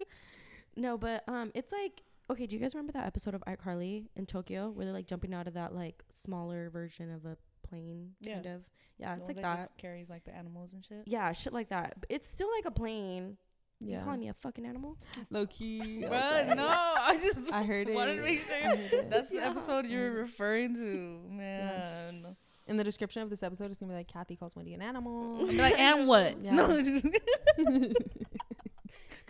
[0.75, 2.47] No, but um, it's like okay.
[2.47, 5.47] Do you guys remember that episode of iCarly in Tokyo where they're like jumping out
[5.47, 7.37] of that like smaller version of a
[7.69, 8.13] plane?
[8.21, 8.35] Yeah.
[8.35, 8.63] Kind of.
[8.99, 9.59] Yeah, The it's like that.
[9.59, 11.03] Just carries like the animals and shit.
[11.07, 11.95] Yeah, shit like that.
[12.01, 13.37] But it's still like a plane.
[13.81, 14.03] You Yeah.
[14.03, 14.97] calling me a fucking animal?
[15.31, 16.05] Low key.
[16.07, 18.17] I was Bruh, like- no, I just I heard wanted it.
[18.17, 19.03] to make sure.
[19.11, 19.51] That's the Yeah.
[19.51, 20.17] episode you're mm.
[20.19, 22.37] referring to, man.
[22.69, 25.41] In the description of this episode, it's gonna be like Kathy calls Wendy an animal.
[25.49, 26.43] I'm like, and what?
[26.43, 26.53] Yeah.
[26.53, 26.83] No,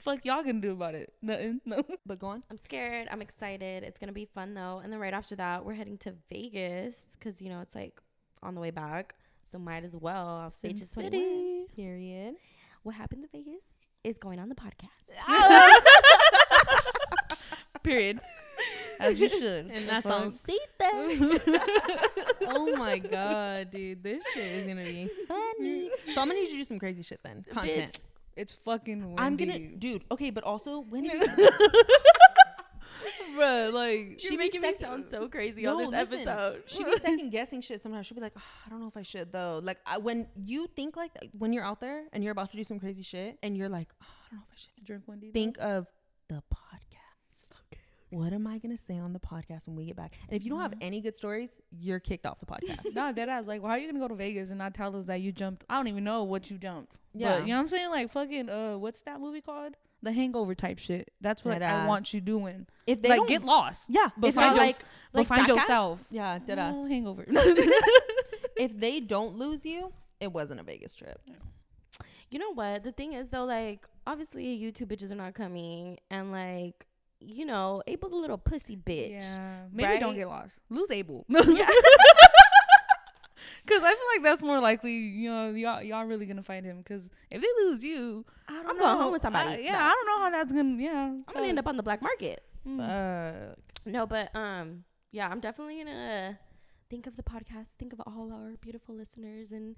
[0.02, 1.12] fuck y'all gonna do about it?
[1.20, 1.60] Nothing.
[1.64, 1.82] No.
[2.06, 2.44] but go on.
[2.48, 3.08] I'm scared.
[3.10, 3.82] I'm excited.
[3.82, 4.80] It's gonna be fun though.
[4.82, 8.00] And then right after that, we're heading to Vegas because you know it's like
[8.46, 9.14] on the way back,
[9.50, 10.26] so might as well.
[10.42, 11.12] I'll Sin Vegas 21.
[11.12, 11.66] City.
[11.74, 12.34] Period.
[12.82, 13.62] What happened to Vegas
[14.04, 15.26] is going on the podcast.
[17.82, 18.20] Period.
[18.98, 19.66] as you should.
[19.70, 20.30] And The that fuck?
[20.30, 20.32] song,
[22.48, 25.90] oh my god, dude, this shit is gonna be funny.
[26.14, 27.44] So I'm gonna need you to do some crazy shit then.
[27.50, 28.02] Content.
[28.36, 29.04] It's fucking.
[29.14, 29.22] Wendy.
[29.22, 30.04] I'm gonna, dude.
[30.10, 31.04] Okay, but also when
[33.36, 36.62] Bruh, like You're She be making me sound so crazy No, on this listen, episode.
[36.66, 38.06] she be second guessing shit sometimes.
[38.06, 39.60] She'll be like, "Oh, I don't know if I should though.
[39.62, 42.56] Like I, when you think like that, when you're out there and you're about to
[42.56, 44.84] do some crazy shit and you're like, oh, I don't know if I should.
[44.84, 45.30] drink Wendy.
[45.30, 45.86] Think of
[46.28, 47.56] the podcast.
[48.10, 50.14] What am I gonna say on the podcast when we get back?
[50.28, 52.94] And if you don't have any good stories, you're kicked off the podcast.
[52.94, 53.46] No, dead ass.
[53.46, 55.32] Like, well, how are you gonna go to Vegas and not tell us that you
[55.32, 55.64] jumped?
[55.68, 56.92] I don't even know what you jumped.
[57.14, 57.38] Yeah.
[57.38, 57.90] But, you know what I'm saying?
[57.90, 59.74] Like, fucking, uh, what's that movie called?
[60.02, 61.10] The Hangover type shit.
[61.20, 62.66] That's what Dead I want you doing.
[62.86, 63.84] If they like, don't, get lost.
[63.88, 64.78] yeah, But if find, they your, like-
[65.12, 65.62] but like find Jackass?
[65.62, 66.04] yourself.
[66.10, 66.74] yeah, dead ass.
[66.74, 67.24] No, hangover.
[68.56, 71.20] If they don't lose you, it wasn't a Vegas trip.
[72.30, 72.84] You know what?
[72.84, 76.86] The thing is though, like obviously you two bitches are not coming, and like
[77.20, 79.20] you know, Abel's a little pussy bitch.
[79.20, 79.64] Yeah.
[79.72, 80.58] Maybe don't get lost.
[80.70, 81.24] Lose Abel.
[83.68, 83.76] Yeah.
[83.76, 84.92] Cause I feel like that's more likely.
[84.94, 86.82] You know, y'all y'all really gonna find him.
[86.82, 88.84] Cause if they lose you, I don't I'm know.
[88.84, 89.50] going home with somebody.
[89.50, 89.78] I- yeah, No.
[89.78, 90.82] I don't know how that's gonna.
[90.82, 92.42] Yeah, I'm gonna end up on the black market.
[92.66, 92.78] Mm.
[93.48, 93.58] Fuck.
[93.86, 96.38] No, but um, yeah, I'm definitely gonna
[96.90, 99.76] think of the podcast, think of all our beautiful listeners, and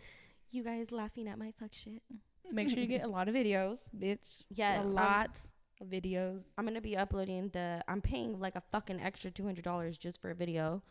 [0.50, 2.02] you guys laughing at my fuck shit.
[2.50, 4.42] Make sure you get a lot of videos, bitch.
[4.48, 5.38] Yes, a um, lot
[5.80, 6.44] of videos.
[6.56, 7.82] I'm gonna be uploading the.
[7.86, 10.82] I'm paying like a fucking extra two hundred dollars just for a video,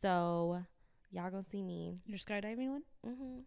[0.00, 0.64] so
[1.14, 1.94] y'all gonna see me.
[2.06, 2.82] Your skydiving one.
[3.04, 3.38] hmm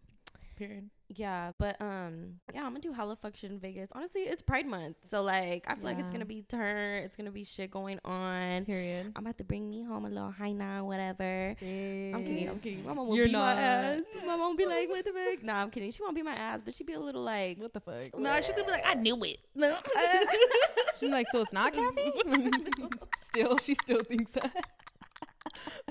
[0.56, 0.90] Period.
[1.08, 3.90] Yeah, but um, yeah, I'm gonna do hella fuck shit in Vegas.
[3.94, 7.04] Honestly, it's Pride Month, so like I feel like it's gonna be turn.
[7.04, 8.64] It's gonna be shit going on.
[8.64, 9.12] Period.
[9.14, 11.50] I'm about to bring me home a little high now, whatever.
[11.60, 12.48] I'm kidding.
[12.48, 12.84] I'm kidding.
[12.84, 13.54] My mom will You're beat not.
[13.56, 14.00] my ass.
[14.26, 15.92] My mom be like, "What the fuck?" Nah, I'm kidding.
[15.92, 18.18] She won't beat my ass, but she'd be a little like, What the fuck?
[18.18, 19.38] No, she's gonna be like, I knew it.
[19.54, 19.78] No.
[20.98, 22.10] She's like, so it's not Kathy?
[23.24, 24.66] still, she still thinks that.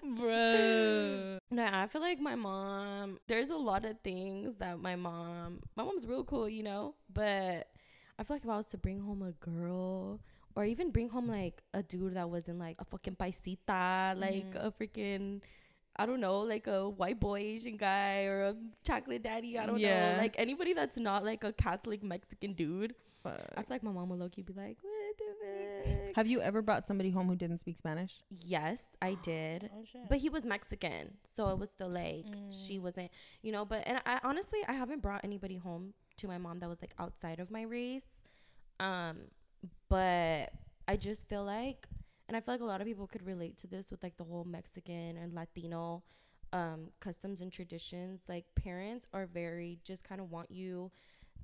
[0.04, 1.38] Bruh.
[1.50, 3.20] No, I feel like my mom.
[3.28, 5.62] There's a lot of things that my mom.
[5.76, 6.96] My mom's real cool, you know.
[7.14, 7.68] But
[8.20, 10.20] I feel like if I was to bring home a girl,
[10.56, 14.66] or even bring home like a dude that wasn't like a fucking paisita, like Mhm.
[14.66, 15.42] a freaking.
[16.00, 19.58] I don't know, like a white boy Asian guy or a chocolate daddy.
[19.58, 20.12] I don't Yeah.
[20.12, 22.94] know, like anybody that's not like a Catholic Mexican dude.
[23.26, 26.15] I feel like my mom would low key be like, "What?
[26.15, 28.24] Have you ever brought somebody home who didn't speak Spanish?
[28.30, 29.70] Yes, I did.
[29.74, 30.10] Oh shit.
[30.10, 33.65] But he was Mexican, so it was still like she wasn't, you know.
[33.65, 36.93] But and I honestly, I haven't brought anybody home to my mom that was like
[37.00, 38.22] outside of my race.
[38.80, 39.17] Um,
[39.89, 40.52] but
[40.88, 41.88] I just feel like,
[42.28, 44.24] and I feel like a lot of people could relate to this with like the
[44.24, 46.04] whole Mexican and Latino
[46.54, 48.22] um customs and traditions.
[48.28, 50.91] Like parents are very just kind of want you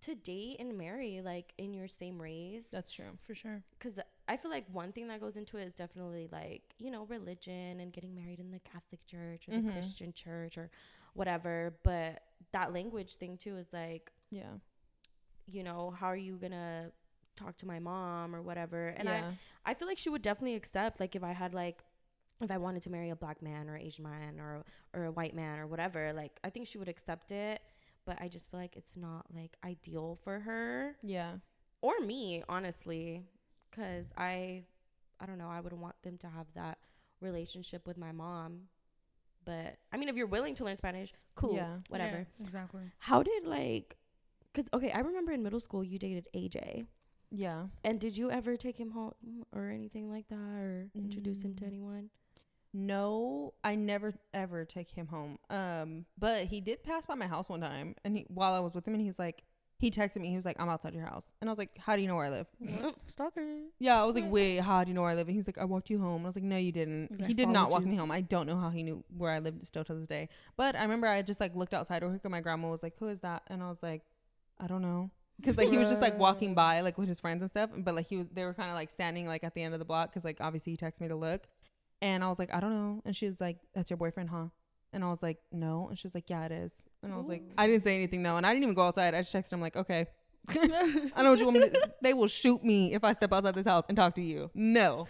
[0.04, 3.18] to date and marry like in your same race That's true.
[3.26, 3.62] for sure.
[3.78, 7.06] because I feel like one thing that goes into it is definitely like you know
[7.06, 9.74] religion and getting married in the Catholic Church or the Mhm.
[9.74, 10.70] Christian Church or
[11.14, 11.74] whatever.
[11.84, 14.54] But that language thing too is like Yeah.
[15.46, 16.92] you know how are you gonna
[17.36, 18.90] talk to my mom or whatever?
[18.90, 19.32] And yeah.
[19.66, 21.84] I I feel like she would definitely accept like if I had like
[22.42, 24.64] if I wanted to marry a black man or Asian man or
[24.94, 27.62] or a white man or whatever, like I think she would accept it.
[28.06, 31.34] But I just feel like it's not like ideal for her yeah.
[31.82, 33.24] or me honestly
[33.70, 34.64] because i
[35.20, 36.78] i don't know i would want them to have that
[37.22, 38.62] relationship with my mom
[39.46, 41.78] but i mean if you're willing to learn spanish cool Yeah.
[41.90, 42.84] whatever Yeah, exactly.
[43.00, 43.96] how did like
[44.52, 46.86] because okay i remember in middle school you dated aj
[47.32, 47.64] Yeah.
[47.84, 49.14] and did you ever take him home
[49.52, 51.68] or anything like that or introduce him to Mm.
[51.68, 52.10] anyone
[52.74, 55.38] No, I never ever take him home.
[55.50, 58.74] Um, but he did pass by my house one time, and he, while I was
[58.74, 59.44] with him, and he's like,
[59.78, 60.30] he texted me.
[60.30, 62.16] He was like, "I'm outside your house," and I was like, "How do you know
[62.16, 62.48] where I live?"
[63.08, 63.46] Stalker.
[63.80, 65.58] Yeah, I was like, "Wait, how do you know where I live?" And he's like,
[65.58, 67.10] "I walked you home." And I was like, "No, you didn't.
[67.12, 68.10] He's like, he did not walk you." me home.
[68.10, 70.82] I don't know how he knew where I lived still to this day." But I
[70.84, 73.20] remember I just like looked outside real quick, and my grandma was like, "Who is
[73.22, 74.04] that?" And I was like,
[74.60, 77.42] "I don't know." Because like he was just like walking by like with his friends
[77.42, 79.64] and stuff, but like he was they were kind of like standing like at the
[79.64, 81.48] end of the block because like obviously he texted me to look,
[82.04, 84.48] and I was like I don't know, and she was like that's your boyfriend, huh?
[84.92, 87.42] And I was like no, and she's like yeah it is, and I was like
[87.58, 89.16] I didn't say anything though, and I didn't even go outside.
[89.16, 90.06] I just texted him like okay,
[90.50, 91.92] I know what you want me to.
[92.02, 94.52] They will shoot me if I step outside this house and talk to you.
[94.54, 95.08] No,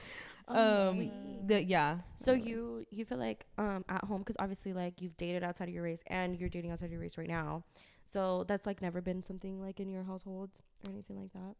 [0.47, 1.12] um,
[1.47, 1.99] the, yeah.
[2.15, 5.73] so you you feel like um at home because obviously like you've dated outside of
[5.73, 7.63] your race and you're dating outside of your race right now
[8.06, 10.49] so that's like never been something like in your household
[10.86, 11.56] or anything like that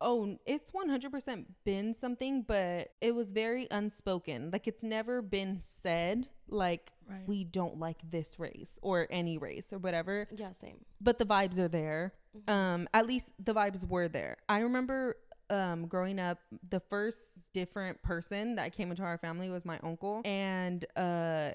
[0.00, 4.50] Oh, it's 100% been something, but it was very unspoken.
[4.52, 7.22] Like it's never been said like Right.
[7.28, 11.56] we don't like this race or any race or whatever, yeah same but the vibes
[11.58, 12.14] are there.
[12.36, 12.50] Mhm.
[12.52, 14.38] Um at least the vibes were there.
[14.48, 15.16] I remember
[15.48, 20.20] um growing up the first different person that came into our family was my uncle
[20.24, 21.50] and uh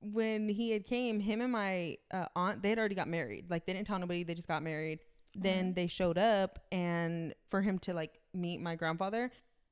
[0.00, 3.64] when he had came him and my uh, aunt they had already got married like
[3.64, 4.98] they didn't tell nobody they just got married
[5.36, 5.74] then mm-hmm.
[5.74, 9.30] they showed up and for him to like meet my grandfather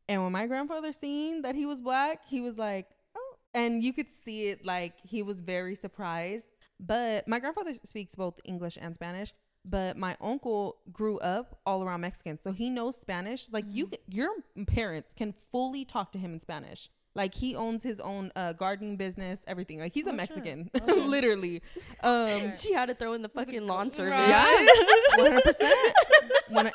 [0.08, 3.92] and when my grandfather seen that he was black he was like oh and you
[3.92, 6.46] could see it like he was very surprised
[6.80, 9.32] but my grandfather speaks both english and spanish
[9.64, 13.48] but my uncle grew up all around Mexicans, so he knows Spanish.
[13.50, 13.96] Like you, mm.
[14.08, 14.28] your
[14.66, 16.90] parents can fully talk to him in Spanish.
[17.16, 19.78] Like he owns his own uh, gardening business, everything.
[19.78, 20.16] Like he's Oh, a sure.
[20.16, 20.92] Mexican, Okay.
[21.06, 21.62] literally.
[22.02, 24.10] Um, She had to throw in the fucking lawn service.
[24.12, 24.66] yeah,
[25.16, 25.76] one hundred percent.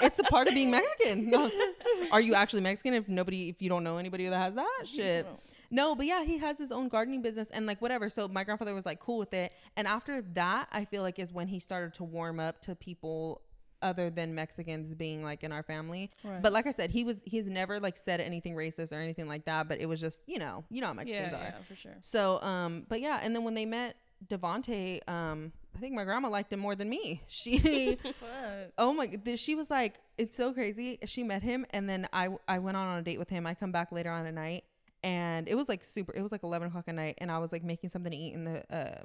[0.01, 1.29] It's a part of being Mexican.
[1.29, 1.51] No.
[2.11, 2.93] Are you actually Mexican?
[2.93, 5.27] If nobody, if you don't know anybody that has that shit.
[5.71, 8.09] No, but yeah, he has his own gardening business and like whatever.
[8.09, 9.51] So my grandfather was like cool with it.
[9.77, 13.41] And after that, I feel like is when he started to warm up to people
[13.81, 16.11] other than Mexicans being like in our family.
[16.23, 16.41] Right.
[16.41, 19.45] But like I said, he was he's never like said anything racist or anything like
[19.45, 19.67] that.
[19.67, 21.43] But it was just you know you know how Mexicans yeah, are.
[21.43, 21.95] yeah, for sure.
[22.01, 23.95] So um, but yeah, and then when they met
[24.27, 27.21] Devonte, um, I think my grandma liked him more than me.
[27.27, 27.97] She
[28.77, 29.07] Oh my!
[29.07, 30.99] th- She was like, it's so crazy.
[31.05, 33.45] She met him, and then I I went on a date with him.
[33.47, 34.65] I come back later on at night,
[35.03, 36.13] and it was like super.
[36.13, 38.33] It was like eleven o'clock at night, and I was like making something to eat
[38.33, 39.01] in the uh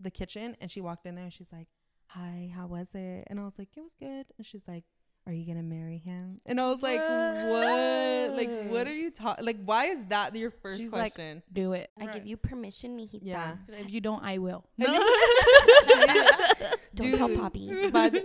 [0.00, 1.68] the kitchen, and she walked in there, and she's like,
[2.08, 4.84] "Hi, how was it?" And I was like, "It was good." And she's like,
[5.26, 8.36] "Are you gonna marry him?" And I was like, "What?
[8.36, 9.44] Like, what are you talking?
[9.44, 11.90] Like, why is that your first She's like, question?" Do it.
[11.98, 13.20] I give you permission, mijita.
[13.22, 13.56] yeah.
[13.68, 14.64] If you don't, I will.
[16.96, 17.90] Don't tell Poppy.
[17.90, 18.22] by the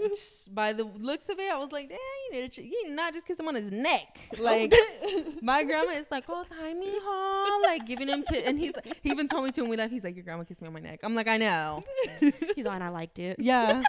[0.52, 2.00] by the looks of it, I was like, "Dang,
[2.32, 4.74] you need to, you need not just kiss him on his neck." Like
[5.42, 9.28] my grandma is like, "Oh, hi, mijo," like giving him, ki- and he's he even
[9.28, 9.92] told me to when we left.
[9.94, 11.84] He's like, "Your grandma kissed me on my neck." I'm like, "I know."
[12.56, 12.82] He's on.
[12.82, 13.38] I liked it.
[13.40, 13.84] Yeah.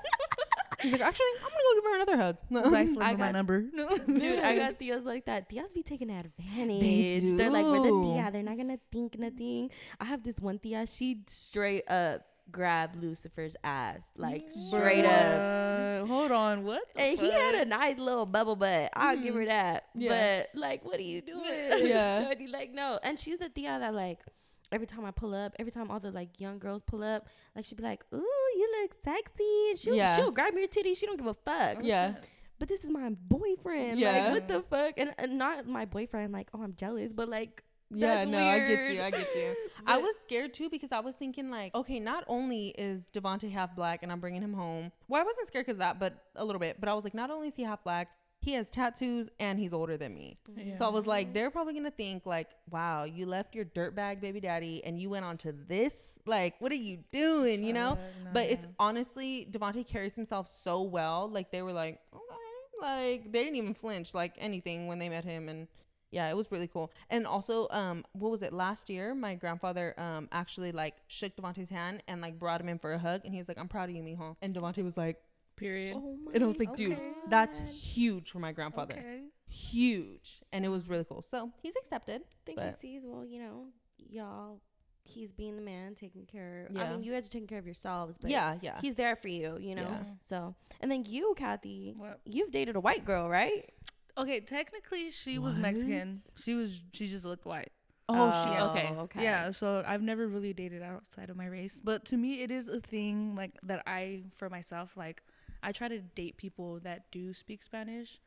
[0.81, 2.37] He's like, "Actually, I'm gonna go give her another hug."
[2.73, 3.61] Nice I I my got- number.
[3.63, 5.49] Dude, I got tias like that.
[5.49, 7.37] Tias be taking advantage.
[7.37, 8.31] They are like, we're the tia.
[8.33, 9.71] They're not gonna think nothing.
[10.01, 10.87] I have this one tia.
[10.87, 16.07] She straight up grabbed Lucifer's ass, like straight up.
[16.09, 16.65] Hold on.
[16.65, 16.83] What?
[16.95, 18.91] the And he had a nice little bubble butt.
[18.95, 19.49] I'll give her mm-hmm.
[19.49, 19.85] that.
[19.95, 20.45] Yeah.
[20.53, 21.87] But like, what are you doing?
[21.87, 22.23] Yeah.
[22.25, 22.99] Shorty, like, no.
[23.03, 24.21] And she's the tia that like
[24.73, 27.65] every time I pull up, every time all the like young girls pull up, like
[27.65, 30.17] she'd be like, "Ooh, you look sexy," and she'll Yeah.
[30.17, 30.95] she'll grab your titty.
[30.95, 31.79] She don't give a fuck.
[31.83, 32.15] Yeah.
[32.59, 33.99] But this is my boyfriend.
[33.99, 34.25] Yeah.
[34.25, 34.95] Like, what the fuck?
[34.97, 36.33] And, and not my boyfriend.
[36.33, 37.13] Like, oh, I'm jealous.
[37.13, 37.63] But like,
[37.95, 39.03] Yeah, no, I get you.
[39.03, 39.55] I get you.
[39.87, 43.75] I was scared too because I was thinking like, okay, not only is Devonte half
[43.75, 44.93] black and I'm bringing him home.
[45.09, 46.79] Well, I wasn't scared because that, but a little bit.
[46.81, 48.09] But I was like, not only is he half black,
[48.41, 50.37] he has tattoos and he's older than me.
[50.77, 54.41] So I was like, they're probably gonna think like, wow, you left your dirtbag baby
[54.41, 55.95] daddy and you went on to this.
[56.27, 57.63] Like, what are you doing?
[57.63, 57.91] You know?
[57.91, 61.29] Fuck, no, But it's honestly, Devonte carries himself so well.
[61.29, 65.25] Like they were like, okay, like they didn't even flinch like anything when they met
[65.25, 65.69] him, and
[66.13, 66.93] yeah, it was really cool.
[67.11, 69.15] And also, um, what was it last year?
[69.15, 72.99] My grandfather um actually like shook Devonte's hand and like brought him in for a
[72.99, 75.17] hug, and he was like, "I'm proud of you, mijo." And Devonte was like,
[75.57, 75.97] period.
[75.97, 79.23] oh my and I was like, "Dude, that's huge for my grandfather, Okay.
[79.49, 81.23] huge," and it was really cool.
[81.23, 82.23] So he's accepted.
[82.47, 83.67] think he but- sees, well, you know,
[83.99, 84.61] y'all,
[85.05, 86.69] he's being the man, taking care.
[86.71, 86.91] I Yeah.
[86.93, 88.81] mean, you guys are taking care of yourselves, but yeah, yeah.
[88.81, 89.83] he's there for you, you know?
[89.83, 90.05] Yeah.
[90.21, 92.21] So, and then you, Kathy, What?
[92.25, 93.69] you've dated a white girl, right?
[94.17, 96.19] Okay, technically she was Mexican.
[96.37, 97.73] She was she just looked white.
[98.09, 98.63] oh, um, Oh, shit.
[98.63, 99.01] Okay.
[99.01, 99.23] okay.
[99.23, 101.79] Yeah, so I've never really dated outside of my race.
[101.83, 105.23] But to me it is a thing like that I for myself like
[105.63, 108.21] I try to date people that do speak Spanish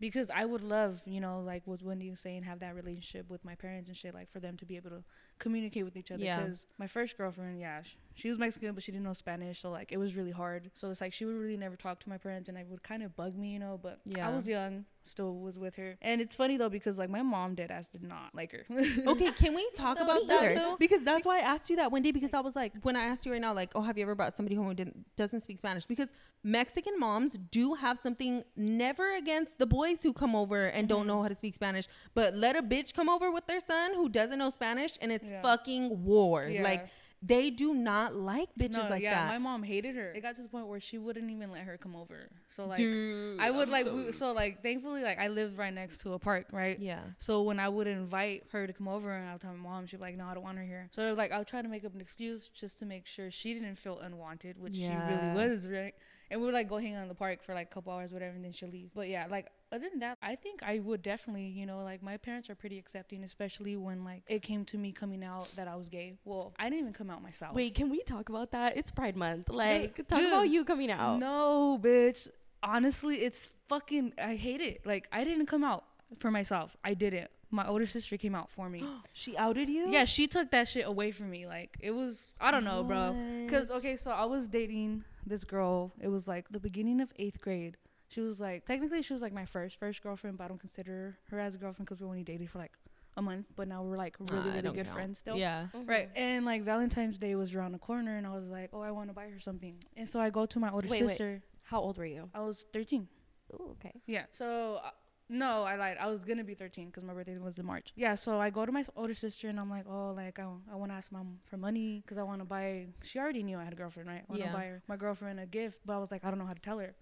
[0.00, 3.44] because I would love, you know, like what Wendy was saying, have that relationship with
[3.44, 5.04] my parents and shit, like for them to be able to
[5.38, 6.22] communicate with each other.
[6.24, 6.40] Yeah.
[6.42, 9.70] Because my first girlfriend, yeah, sh- she was Mexican, but she didn't know Spanish, so
[9.70, 10.70] like it was really hard.
[10.74, 13.02] So it's like she would really never talk to my parents, and it would kind
[13.02, 13.78] of bug me, you know.
[13.82, 14.28] But Yeah.
[14.28, 17.56] I was young, still was with her, and it's funny though because like my mom
[17.56, 18.64] dead ass did not like her.
[19.08, 20.54] Okay, can we talk No, about that either.
[20.54, 20.76] though?
[20.78, 22.12] Because that's why I asked you that, Wendy.
[22.12, 24.14] Because I was like, when I asked you right now, like, oh, have you ever
[24.14, 25.84] brought somebody home who didn't doesn't speak Spanish?
[25.84, 26.08] Because
[26.44, 31.22] Mexican moms do have something never against the boys who come over and don't know
[31.22, 34.38] how to speak Spanish, but let a bitch come over with their son who doesn't
[34.38, 35.42] know Spanish, and it's Yeah.
[35.42, 36.44] fucking war.
[36.48, 36.62] Yeah.
[36.62, 36.88] Like
[37.26, 39.28] they do not like bitches no, like yeah, that.
[39.28, 40.12] my mom hated her.
[40.12, 42.28] It got to the point where she wouldn't even let her come over.
[42.48, 45.56] So like, Dude, I would I'm like, so- we, so like, thankfully, like I lived
[45.56, 46.78] right next to a park, right?
[46.78, 47.00] yeah.
[47.20, 49.96] So when I would invite her to come over, and I'll tell my mom, she'd
[49.96, 51.94] be like, "No, I don't want her here." So like, I'll try to make up
[51.94, 55.08] an excuse just to make sure she didn't feel unwanted, which Yeah.
[55.08, 55.94] she really was, right?
[56.30, 58.12] And we would like go hang out in the park for like a couple hours,
[58.12, 58.90] whatever, and then she'll leave.
[58.94, 62.16] But yeah, like other than that, I think I would definitely, you know, like my
[62.16, 65.76] parents are pretty accepting, especially when like it came to me coming out that I
[65.76, 66.14] was gay.
[66.24, 67.54] Well, I didn't even come out myself.
[67.54, 68.76] Wait, can we talk about that?
[68.76, 69.48] It's Pride Month.
[69.50, 71.18] Like, talk dude, about you coming out.
[71.18, 72.28] No, bitch.
[72.62, 74.12] Honestly, it's fucking.
[74.18, 74.86] I hate it.
[74.86, 75.84] Like I didn't come out.
[76.18, 76.76] for myself.
[76.84, 77.30] I didn't.
[77.50, 78.82] My older sister came out for me.
[79.12, 79.90] She outed you?
[79.90, 81.46] yeah, she took that shit away from me.
[81.46, 83.16] Like it was, I don't know, bro.
[83.48, 85.92] Cause okay, so I was dating this girl.
[86.00, 87.76] It was like the beginning of eighth grade.
[88.14, 91.18] She was like technically she was like my first first girlfriend, but I don't consider
[91.30, 92.72] her as a girlfriend because we only dated for like
[93.16, 93.46] a month.
[93.56, 94.88] But now we're like really really good count.
[94.96, 95.36] friends still.
[95.36, 95.66] Yeah.
[95.74, 96.08] Right.
[96.14, 99.08] And like Valentine's Day was around the corner, and I was like, oh, I want
[99.10, 99.76] to buy her something.
[99.96, 101.08] And so I go to my older Wait, wait.
[101.08, 101.42] sister.
[101.62, 102.28] How old were you?
[102.34, 103.08] I was 13.
[103.54, 103.92] Ooh, okay.
[104.06, 104.24] Yeah.
[104.30, 104.90] So uh,
[105.28, 105.96] no, I lied.
[105.98, 107.92] I was gonna be 13 because my birthday was in March.
[107.96, 108.14] Yeah.
[108.14, 110.90] So I go to my older sister and I'm like, oh, like I, I want
[110.92, 112.86] to ask mom for money because I want to buy.
[113.02, 114.22] She already knew I had a girlfriend, right?
[114.28, 114.52] I want to Yeah.
[114.52, 116.60] buy her, my girlfriend a gift, but I was like, I don't know how to
[116.60, 116.94] tell her.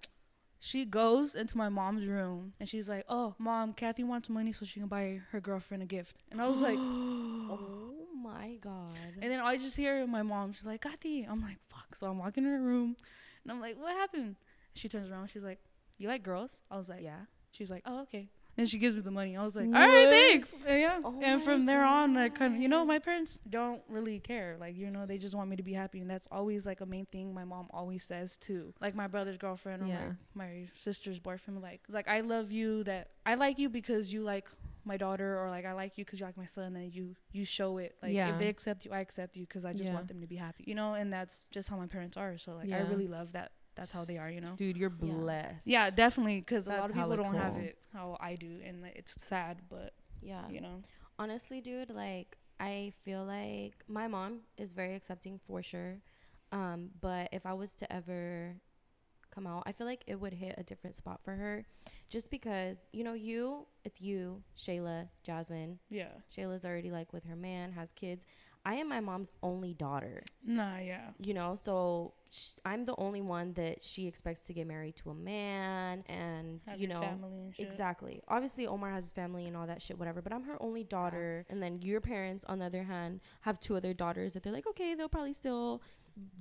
[0.64, 4.64] She goes into my mom's room and she's like, "Oh, mom, Kathy wants money so
[4.64, 8.96] she can buy her girlfriend a gift." And I was like, Oh my god.
[9.20, 10.52] and then I just hear my mom.
[10.52, 12.96] She's like, "Kathy," I'm like, "Fuck!" So I'm walking in her room,
[13.42, 14.36] and I'm like, "What happened?"
[14.74, 15.30] She turns around.
[15.30, 15.58] She's like,
[15.98, 19.00] "You like girls?" I was like, "Yeah." She's like, "Oh, okay." And she gives me
[19.00, 19.34] the money.
[19.34, 21.00] I was like, "All right, thanks." And yeah.
[21.02, 24.56] Oh and from there on, I kind of, you know, my parents don't really care.
[24.60, 26.86] Like, you know, they just want me to be happy, and that's always like a
[26.86, 28.74] main thing my mom always says too.
[28.80, 30.10] Like my brother's girlfriend or Yeah.
[30.34, 31.62] my, my sister's boyfriend.
[31.62, 32.84] Like, it's like I love you.
[32.84, 34.46] That I like you because you like
[34.84, 37.44] my daughter or like I like you because you like my son and you you
[37.44, 38.32] show it like Yeah.
[38.32, 39.94] if they accept you I accept you because I just Yeah.
[39.94, 42.54] want them to be happy you know and that's just how my parents are so
[42.54, 44.54] like I really love that that's how they are you know?
[44.56, 45.66] Dude, you're blessed.
[45.66, 48.96] yeah definitely because a lot of people don't have it how I do and like,
[48.96, 50.48] it's sad but yeah.
[50.50, 50.82] you know?
[51.18, 55.98] Honestly dude like i feel like my mom is very accepting for sure
[56.52, 58.54] um but if i was to ever
[59.34, 61.64] come out i feel like it would hit a different spot for her
[62.12, 65.78] just because you know you it's you shayla jasmine.
[65.88, 66.12] Yeah.
[66.36, 68.26] Shayla's already like with her man has kids
[68.64, 73.20] i am my mom's only daughter nah yeah you know so sh- i'm the only
[73.20, 77.40] one that she expects to get married to a man and have you know family
[77.40, 77.66] and shit.
[77.66, 78.22] Exactly.
[78.28, 80.22] Obviously, Omar has his family and all that shit, whatever.
[80.22, 83.76] But I'm her only daughter, and then your parents, on the other hand, have two
[83.76, 85.82] other daughters that they're like, okay, they'll probably still,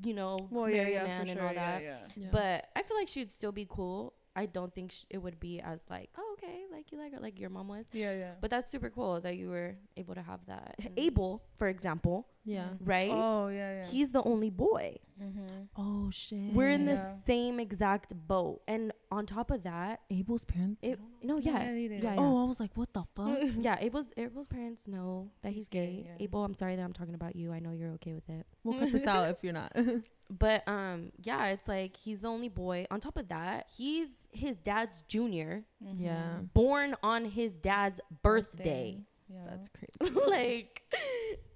[0.04, 1.84] you know, well yeah marry yeah a man and sure all yeah, that.
[1.84, 2.28] yeah Yeah.
[2.32, 4.14] But I feel like she'd still be cool.
[4.36, 7.20] I don't think sh- it would be as like, oh, okay, like you like her,
[7.20, 7.86] like your mom was.
[7.92, 10.76] yeah yeah But that's super cool that you were able to have that.
[10.98, 12.70] Abel, for example, Yeah.
[12.84, 13.10] right?
[13.12, 14.98] oh yeah yeah He's the only boy.
[15.22, 15.46] mm-hmm.
[15.78, 16.54] Oh shit.
[16.54, 17.16] We're in the Yeah.
[17.26, 20.80] same exact boat, and on top of that, Abel's parents.
[20.82, 22.16] it no, yeah, Yeah, yeah, yeah.
[22.18, 23.38] Oh, I was like, what the fuck?
[23.60, 26.04] yeah, Abel's Abel's parents know that he's, He's gay, gay.
[26.08, 26.24] yeah.
[26.26, 27.52] Abel, I'm sorry that I'm talking about you.
[27.54, 28.46] I know you're okay with it.
[28.64, 29.72] we'll cut this out if you're not.
[30.32, 32.88] But um yeah, it's like he's the only boy.
[32.90, 36.00] On top of that, he's his dad's junior, Mhm.
[36.00, 36.38] yeah.
[36.54, 39.04] born on his dad's birthday.
[39.34, 40.16] Yeah That's crazy.
[40.28, 40.82] like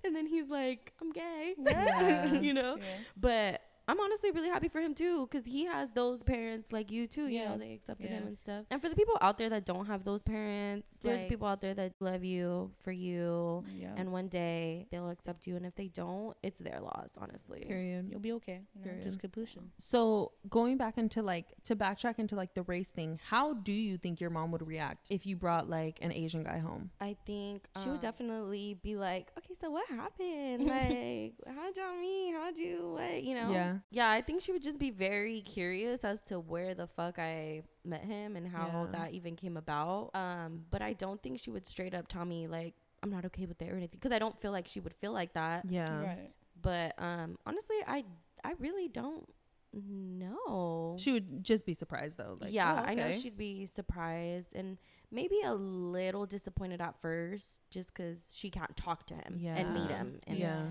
[0.03, 1.55] and then he's like, I'm gay.
[1.57, 2.33] Yeah.
[2.39, 2.77] you know?
[2.77, 2.83] yeah.
[3.17, 7.07] But I'm honestly really happy for him too, because he has those parents like you
[7.07, 7.27] too.
[7.27, 7.49] You Yeah.
[7.49, 8.65] know, they accepted him and stuff.
[8.71, 11.61] And for the people out there that don't have those parents, there's Like- people out
[11.61, 15.55] there that love you for you, yeah and one day they'll accept you.
[15.55, 17.63] And if they don't, it's their loss, honestly.
[17.65, 18.09] Period.
[18.09, 19.03] you'll be okay you know, Period.
[19.03, 23.19] just keep pushing So going back into like to backtrack into like the race thing,
[23.29, 26.57] how do you think your mom would react if you brought like an Asian guy
[26.59, 26.89] home?
[26.99, 30.65] I think she Um, would definitely be like, okay, so what happened?
[30.65, 32.33] like, how'd y'all meet?
[32.33, 33.51] How'd you, what, you know?
[33.51, 33.74] Yeah.
[33.91, 37.63] Yeah, I think she would just be very curious as to where the fuck I
[37.83, 38.91] met him and how Yeah.
[38.99, 40.11] that even came about.
[40.13, 43.45] Um, but I don't think she would straight up tell me, like, I'm not okay
[43.45, 43.99] with it or anything.
[43.99, 45.65] Because I don't feel like she would feel like that.
[45.69, 46.01] Yeah.
[46.01, 48.03] right But um, honestly, I,
[48.43, 49.27] I really don't
[49.73, 50.95] know.
[50.99, 52.37] She would just be surprised though.
[52.39, 54.77] Like, yeah, oh, I know she'd be surprised and
[55.11, 59.89] maybe a little disappointed at first just because she can't talk to him and meet
[59.91, 60.65] him and, Yeah.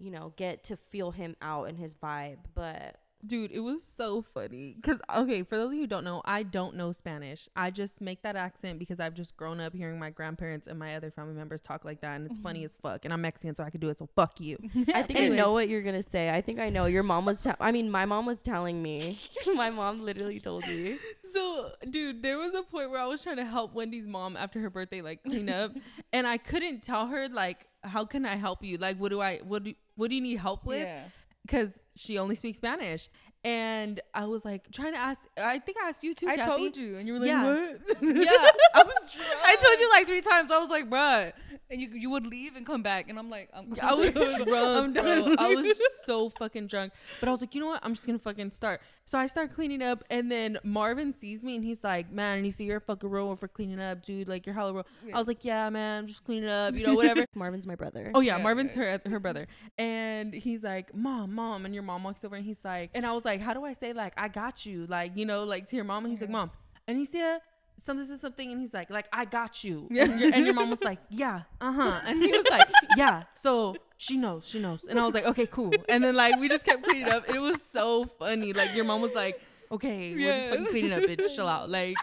[0.00, 2.38] You know, get to feel him out and his vibe.
[2.54, 4.76] But Dude, it was so funny.
[4.80, 7.48] Cause okay, for those of you who don't know, I don't know Spanish.
[7.56, 10.94] I just make that accent because I've just grown up hearing my grandparents and my
[10.94, 13.04] other family members talk like that, and it's funny as fuck.
[13.04, 13.98] And I'm Mexican, so I could do it.
[13.98, 14.56] So fuck you.
[14.94, 15.32] I think Anyways.
[15.32, 16.30] I know what you're going to say.
[16.30, 16.86] I think I know.
[16.86, 19.18] Your mom was, te- I mean, my mom was telling me.
[19.54, 20.98] my mom literally told me.
[21.32, 24.60] So, dude, there was a point where I was trying to help Wendy's mom after
[24.60, 25.72] her birthday, like clean up,
[26.12, 28.78] and I couldn't tell her like, how can I help you?
[28.78, 30.80] Like, what do I, what do, what do you need help with?
[30.82, 31.02] yeah
[31.44, 33.08] Because she only speaks Spanish,
[33.44, 35.20] and I was like trying to ask.
[35.36, 36.28] I think I asked you too.
[36.28, 36.48] I Kathy.
[36.50, 37.44] told you, and you were like, Yeah.
[37.44, 38.30] "What?" Yeah,
[38.74, 39.14] I was.
[39.14, 39.30] Drunk.
[39.44, 40.50] I told you like three times.
[40.52, 41.32] I was like, "Bruh,"
[41.70, 44.44] and you you would leave and come back, and I'm like, "I'm." I was I'm
[44.44, 45.36] drunk, done.
[45.38, 46.92] I was so fucking drunk.
[47.20, 47.80] But I was like, you know what?
[47.84, 48.80] I'm just gonna fucking start.
[49.08, 52.44] So I start cleaning up, and then Marvin sees me, and he's like, "Man, and
[52.44, 54.28] you see, you're a fucking real for cleaning up, dude.
[54.28, 56.92] Like you're hella real." I was like, "Yeah, man, I'm just cleaning up, you know,
[56.92, 58.10] whatever." Marvin's my brother.
[58.14, 58.98] Oh yeah, Yeah, Marvin's yeah.
[59.06, 59.46] her her brother,
[59.78, 63.12] and he's like, "Mom, mom," and your mom walks over and he's like, and I
[63.12, 65.76] was like, "How do I say like I got you, like you know, like to
[65.76, 66.40] your mom?" And he's like, uh-huh.
[66.40, 66.50] "Mom."
[66.86, 67.38] And he Anicia,
[67.78, 69.88] something something something and he's like like I got you.
[69.98, 73.24] And your, and your mom was like yeah uh huh and he was like yeah.
[73.34, 74.84] So she knows she knows.
[74.84, 75.72] And I was like okay cool.
[75.88, 77.28] And then like we just kept cleaning up.
[77.28, 78.52] It was so funny.
[78.52, 81.34] Like your mom was like okay we're just fucking cleaning up bitch.
[81.34, 81.70] Chill out.
[81.70, 81.96] Like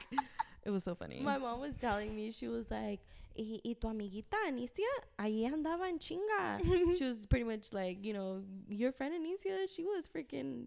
[0.65, 1.21] it was so funny.
[1.21, 2.99] My mom was telling me, she was like,
[3.37, 6.59] y, y tu amiguita Anicia, ahí andaba en chinga.
[6.97, 10.65] she was pretty much like, you know, your friend Anicia, she was freaking,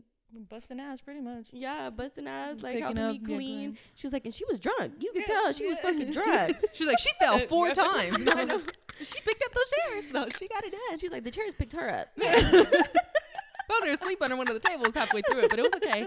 [0.50, 1.46] Busting ass, pretty much.
[1.52, 3.38] yeah, busting ass, like Picking helping up, me yeah, clean.
[3.38, 3.78] clean.
[3.94, 4.92] She was like, and she was drunk.
[5.00, 6.56] You could Yeah, tell she was fucking drunk.
[6.72, 8.60] she was like she fell uh, four times No, no.
[9.00, 11.72] she picked up those chairs though she got it done she's like, the chairs picked
[11.72, 12.08] her up.
[12.20, 16.06] found her asleep under one of the tables halfway through it, but it was okay.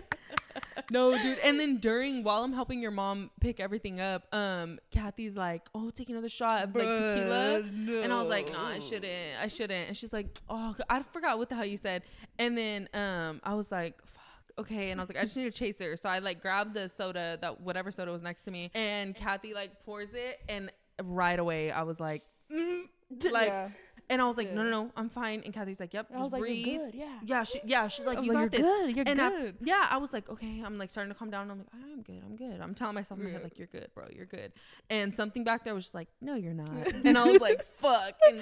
[0.89, 1.39] No, dude.
[1.39, 5.89] And then during while I'm helping your mom pick everything up, um, Kathy's like, "Oh,
[5.89, 7.59] take another shot of like tequila,"
[8.03, 9.41] and I was like, "No, I shouldn't.
[9.41, 12.03] I shouldn't." And she's like, "Oh, I forgot what the hell you said."
[12.39, 13.99] And then um, I was like.
[14.01, 14.22] "Fuck,
[14.59, 15.95] Okay, and I was like, I just need a chaser.
[15.95, 19.53] So I like grabbed the soda, that whatever soda was next to me, and Kathy
[19.53, 20.69] like pours it, and
[21.01, 22.84] right away I was like, mm,
[23.32, 23.69] like, yeah.
[24.12, 25.41] And I was like, no, no, no, I'm fine.
[25.43, 26.68] And Kathy's like, yep, I just was like, breathe.
[26.68, 27.20] you're good, yeah.
[27.26, 28.86] Yeah, she, yeah, she's like, you like, got you're this.
[28.86, 29.55] good, you're and I- good.
[29.64, 31.49] yeah, I was like, okay, I'm like starting to calm down.
[31.49, 32.62] I'm like, I'm good, I'm good.
[32.62, 34.51] I'm telling myself in my head like, you're good, bro, you're good.
[34.91, 36.70] And something back there was just like, no, you're not.
[37.05, 38.14] and I was like, fuck.
[38.30, 38.41] And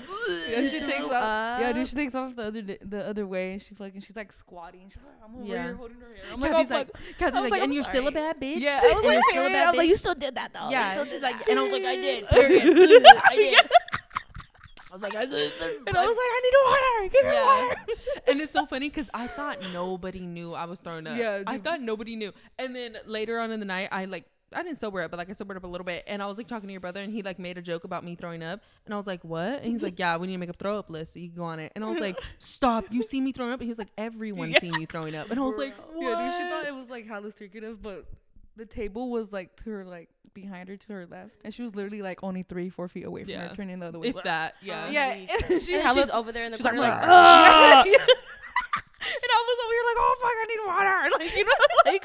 [0.50, 1.60] Yeah, she takes off.
[1.60, 3.54] Throw Yeah, dude, she takes off the other the other way.
[3.54, 4.90] And she fucking she's like squatting.
[4.90, 5.64] She's like, I'm over Yeah.
[5.64, 6.24] here holding her hair.
[6.34, 6.90] I'm like, oh, Kathy's like,
[7.20, 8.60] Kathy's like, like, and I'm you're still a bad bitch.
[8.62, 9.88] yeah, I was like, still a bad I bitch.
[9.88, 10.70] you still did that though.
[10.70, 12.28] yeah, she's like, and I was like, I did.
[12.28, 13.04] Period.
[13.26, 13.70] I did.
[14.90, 15.24] I was like, I.
[15.24, 17.10] And I was like, I need water.
[17.14, 17.66] Give me Yeah.
[17.66, 17.76] water.
[18.28, 21.18] and it's so funny because I thought nobody knew I was throwing up.
[21.18, 22.32] Yeah, I thought nobody knew.
[22.58, 25.30] And then later on in the night, I like I didn't sober up, but like
[25.30, 26.04] I sobered up a little bit.
[26.08, 28.04] And I was like talking to your brother, and he like made a joke about
[28.04, 28.62] me throwing up.
[28.86, 29.62] And I was like, what?
[29.62, 31.38] And he's like, yeah, we need to make a throw up list so you can
[31.38, 31.72] go on it.
[31.76, 33.60] And I was like, stop, you see me throwing up?
[33.60, 34.60] And he was like, everyone's Yeah.
[34.60, 35.30] seen you throwing up.
[35.30, 36.02] And I was like, what?
[36.02, 38.06] Yeah, dude, she thought it was like hella secretive, but
[38.60, 41.76] the table was like to her like behind her to her left, and she was
[41.76, 43.48] literally like only three four feet away from Yeah.
[43.50, 44.10] her, turning the other way.
[44.10, 44.86] if that, yeah.
[44.88, 45.12] Oh, yeah,
[45.50, 47.92] and she and hella she's over there in the she's like, corner, like, "Ah!" and
[49.32, 51.52] I was over here like, oh fuck, I need water, like you know,
[51.86, 52.04] like,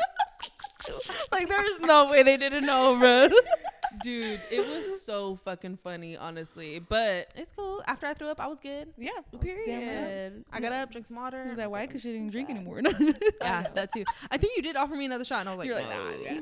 [1.32, 3.28] like there's no way they didn't know, bro.
[4.04, 6.78] Dude, it was so fucking funny, honestly.
[6.78, 7.82] But it's cool.
[7.86, 8.88] After I threw up, I was good.
[8.98, 10.44] yeah, period.
[10.52, 11.42] I got up, drank some water.
[11.46, 11.86] I was like, why?
[11.86, 12.82] Because she didn't drink anymore.
[13.40, 14.04] Yeah, that too.
[14.30, 16.10] I think you did offer me another shot, and I was like, You're like, no,
[16.10, 16.34] nah, yeah.
[16.34, 16.40] no,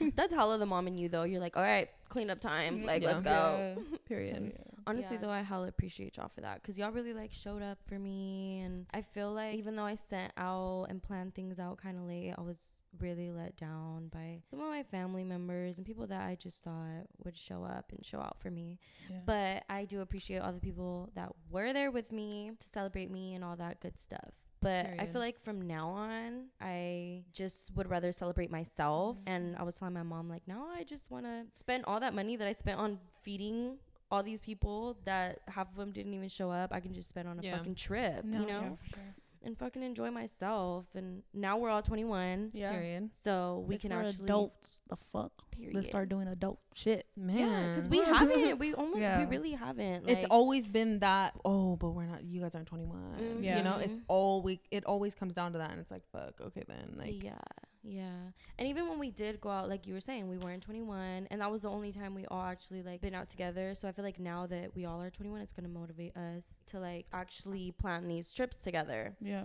[0.00, 0.10] no.
[0.16, 1.22] That's hella the mom in you though.
[1.24, 2.78] You're like, all right, clean up time.
[2.78, 2.86] Mm-hmm.
[2.86, 3.08] Like, Yeah.
[3.08, 3.76] let's go.
[4.08, 4.52] Period.
[4.86, 5.22] Honestly, Yeah.
[5.22, 8.60] though, I hella appreciate y'all for that because y'all really like showed up for me,
[8.64, 12.04] and I feel like even though I sent out and planned things out kind of
[12.04, 16.22] late, I was really let down by some of my family members and people that
[16.22, 18.78] I just thought would show up and show out for me.
[19.26, 23.34] But I do appreciate all the people that were there with me to celebrate me
[23.34, 24.30] and all that good stuff.
[24.60, 29.16] But I feel like from now on, I just would rather celebrate myself.
[29.18, 29.28] Mm-hmm.
[29.28, 32.14] And I was telling my mom, like, now I just want to spend all that
[32.14, 33.78] money that I spent on feeding
[34.08, 36.72] all these people that half of them didn't even show up.
[36.72, 37.56] I can just spend on a Yeah.
[37.56, 39.14] fucking trip, No, you know, yeah, for sure.
[39.44, 40.86] And fucking enjoy myself.
[40.94, 42.50] And now we're all 21.
[42.52, 42.72] Yeah.
[42.72, 43.10] Period.
[43.22, 44.24] So we If can we're actually.
[44.24, 44.80] adults.
[44.88, 45.32] The fuck.
[45.50, 45.74] Period.
[45.74, 47.06] Let's start doing adult shit.
[47.16, 47.36] Man.
[47.36, 48.58] Yeah, because we haven't.
[48.58, 49.00] We almost.
[49.00, 49.18] Yeah.
[49.20, 50.08] We really haven't.
[50.08, 53.42] it's always been that oh but we're not you guys aren't 21 Mhm.
[53.44, 53.58] Yeah.
[53.58, 56.40] you know it's all we it always comes down to that and it's like fuck
[56.40, 57.34] okay then like yeah,
[57.82, 58.30] yeah.
[58.58, 61.40] And even when we did go out, like you were saying, we weren't 21, and
[61.40, 63.74] that was the only time we all actually like been out together.
[63.74, 66.80] So I feel like now that we all are 21, it's gonna motivate us to
[66.80, 69.14] like actually plan these trips together.
[69.20, 69.44] Yeah.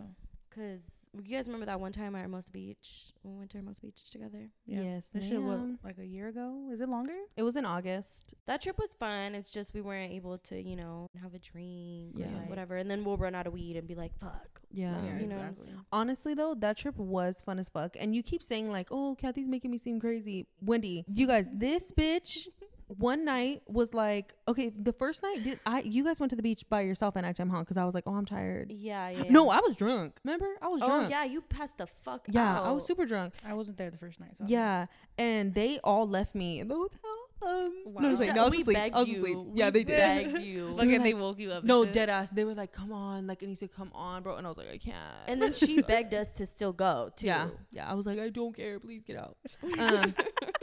[0.54, 3.12] Cause you guys remember that one time at Hermosa Beach?
[3.24, 4.50] We went to Hermosa Beach together.
[4.66, 4.82] Yeah.
[4.82, 6.70] yes This shit was like a year ago.
[6.72, 7.16] Is it longer?
[7.36, 9.36] it was in august That trip was fun.
[9.36, 12.28] It's just we weren't able to, you know, have a drink, Yeah.
[12.38, 12.78] like, whatever.
[12.78, 15.36] And then we'll run out of weed and be like, "Fuck." yeah Yeah, you know
[15.38, 15.70] exactly.
[15.94, 19.48] honestly though that trip was fun as fuck and you keep saying like oh kathy's
[19.48, 22.50] making me seem crazy wendy you guys this bitch
[22.88, 26.42] one night was like okay the first night did i you guys went to the
[26.42, 29.24] beach by yourself and nighttime huh because i was like oh i'm tired Yeah, yeah.
[29.30, 32.60] no i was drunk remember i was oh drunk yeah, you passed the fuck yeah
[32.60, 32.66] out.
[32.66, 34.36] i was super drunk I wasn't there the first night.
[34.38, 34.86] So Yeah,
[35.18, 37.00] and they all left me in the hotel.
[37.40, 38.02] Um, Wow.
[38.02, 38.76] no, I was like, no, I was we asleep.
[38.78, 39.16] begged I was you.
[39.18, 39.38] asleep.
[39.38, 39.98] We Yeah, they did.
[39.98, 40.76] begged you.
[40.76, 41.64] Fucking like- they woke you up.
[41.64, 41.94] No, shit.
[41.94, 42.32] dead ass.
[42.32, 44.58] They were like, "Come on!" Like, and he said, "Come on, bro," and I was
[44.58, 47.28] like, "I can't." And then she begged us to still go too.
[47.28, 47.90] yeah, yeah.
[47.90, 48.80] I was like, "I don't care.
[48.80, 49.38] Please get out."
[49.80, 50.16] Um,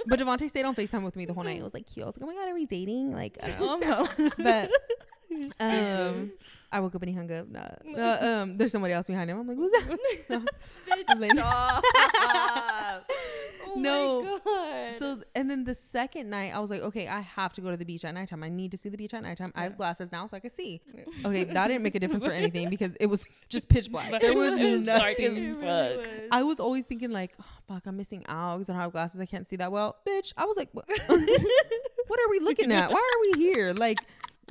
[0.06, 1.58] but Devontae stayed on Facetime with me the whole night.
[1.58, 2.04] It was like cute.
[2.04, 4.08] I was like, "Oh my god, are we dating?" Like, I don't know.
[4.18, 4.30] No.
[4.38, 4.70] but
[5.60, 6.32] um,
[6.72, 7.48] I woke up and he hung up.
[7.48, 7.68] Nah.
[7.96, 9.38] Uh, um, there's somebody else behind him.
[9.38, 10.42] I'm like, "Who's that?"
[11.34, 11.42] No.
[11.42, 11.84] Stop.
[13.66, 14.40] Oh No.
[15.14, 15.24] My god.
[15.24, 17.76] So and then the second night, I was like, okay, I have to go to
[17.76, 18.42] the beach at nighttime.
[18.42, 19.52] I need to see the beach at nighttime.
[19.54, 20.80] I have glasses now, so I can see.
[20.94, 21.04] Yeah.
[21.28, 24.10] Okay, that didn't make a difference for anything because it was just pitch black.
[24.10, 26.08] But There it was was dark as fuck.
[26.30, 29.20] I was always thinking like, oh, fuck, I'm missing out because I don't have glasses.
[29.20, 29.96] I can't see that well.
[30.06, 32.90] Bitch, I was like, what, what are we looking at?
[32.90, 33.72] Why are we here?
[33.72, 33.98] Like,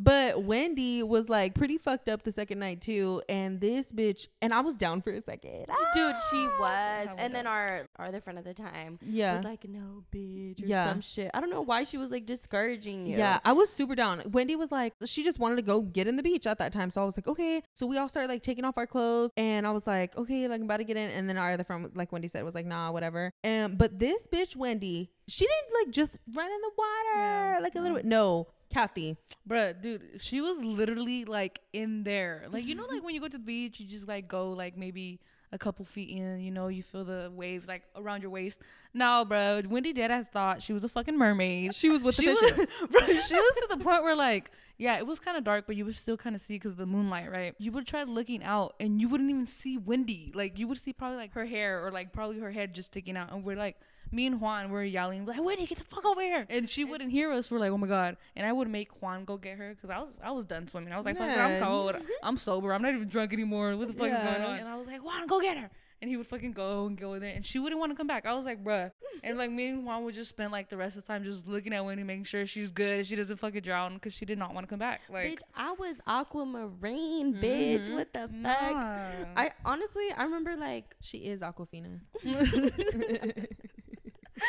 [0.02, 4.54] but Wendy was like pretty fucked up the second night too, and this bitch, and
[4.54, 5.66] I was down for a second.
[5.94, 6.60] Dude, she Ah.
[7.08, 7.16] was.
[7.18, 9.36] And then our our other friend at the time Yeah.
[9.38, 10.90] was like, no, bitch, or Yeah.
[10.90, 11.32] some shit.
[11.34, 13.18] I don't know why she was like discouraging you.
[13.18, 14.24] Yeah, I was super down.
[14.32, 16.90] Wendy was like, she just wanted to go get in the beach at that time.
[16.92, 17.62] So I was like, okay.
[17.76, 20.60] So we all started like taking off our clothes, and I was like, okay, like
[20.60, 21.10] I'm about to get in.
[21.12, 23.32] And then our other friend, like Wendy said, was like, nah, whatever.
[23.44, 27.76] And but this bitch, Wendy, she didn't like just run in the water Yeah, like
[27.76, 28.06] a little bit.
[28.06, 29.18] No, Kathy.
[29.48, 32.46] Bruh, dude, she was literally like in there.
[32.52, 34.78] Like, you know, like when you go to the beach, you just like go like
[34.78, 35.20] maybe
[35.52, 38.60] a couple feet in, you know, you feel the waves like around your waist.
[38.94, 41.76] No, bro, Wendy Deadass thought she was a fucking mermaid.
[41.76, 42.58] She was with she the fishes.
[42.82, 44.50] was, bro, she was to the point where like,
[44.80, 46.88] yeah, it was kind of dark, but you would still kind of see because the
[46.88, 47.54] moonlight, right?
[47.60, 50.32] You would try looking out and you wouldn't even see Wendy.
[50.34, 53.16] Like, you would see probably like her hair or like probably her head just sticking
[53.16, 53.32] out.
[53.32, 53.78] And we're like,
[54.14, 57.12] me and Juan were yelling like, "Wendy, get the fuck over here!" And she wouldn't
[57.12, 57.50] hear us.
[57.52, 60.00] We're like, "Oh my god!" And I would make Juan go get her because I
[60.00, 60.94] was I was done swimming.
[60.94, 61.96] I was like, "Fuck I'm cold.
[62.24, 62.74] I'm sober.
[62.74, 63.76] I'm not even drunk anymore.
[63.76, 65.70] What the fuck is going on?" And I was like, "Juan, go get her."
[66.02, 68.08] And he would fucking go and go in there, and she wouldn't want to come
[68.08, 68.26] back.
[68.26, 68.92] I was like, "Bruh,"
[69.24, 71.48] and like me and Juan would just spend like the rest of the time just
[71.48, 74.54] looking at Wendy, making sure she's good, she doesn't fucking drown, because she did not
[74.54, 75.00] want to come back.
[75.10, 77.88] Like, bitch, I was aquamarine, bitch.
[77.88, 77.96] Mhm.
[77.96, 78.32] What the fuck?
[78.34, 79.12] nah.
[79.38, 82.02] I honestly, I remember like, She is Aquafina.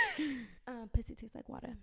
[0.68, 1.76] uh, pussy tastes like water.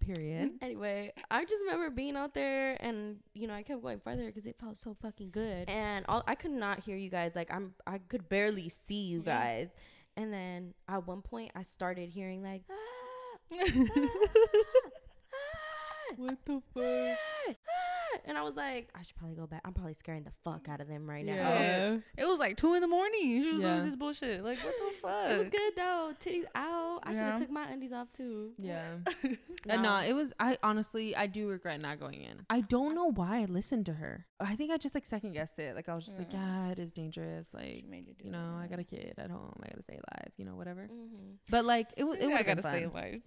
[0.00, 0.52] Period.
[0.62, 4.46] Anyway, I just remember being out there, and you know, I kept going farther because
[4.46, 7.32] it felt so fucking good, and all, I could not hear you guys.
[7.34, 9.74] Like I'm, I could barely see you guys.
[10.16, 13.56] And then at one point, I started hearing like, "Ah,
[16.16, 17.18] What the fuck?
[18.24, 19.60] and I was like, I should probably go back.
[19.64, 21.32] I'm probably scaring the fuck out of them right now.
[21.34, 21.96] Yeah.
[22.16, 23.42] it was like two in the morning.
[23.42, 23.74] She was Yeah.
[23.76, 24.42] doing this bullshit.
[24.44, 25.30] Like, what the fuck?
[25.30, 26.12] It was good though.
[26.20, 27.00] Titties out.
[27.04, 28.52] I should have took my undies off too.
[28.58, 28.96] Yeah.
[29.68, 30.32] Uh, nah, it was.
[30.40, 32.46] I honestly, I do regret not going in.
[32.48, 34.24] I don't know why I listened to her.
[34.40, 35.76] I think I just like second guessed it.
[35.76, 36.66] Like I was just like, Yeah.
[36.66, 37.48] yeah, it is dangerous.
[37.52, 39.52] Like you you it, know, I got a kid at home.
[39.62, 40.32] I gotta stay alive.
[40.38, 40.86] You know, whatever.
[40.86, 42.16] hmm But like it was.
[42.18, 43.20] It Yeah, I gotta stay alive.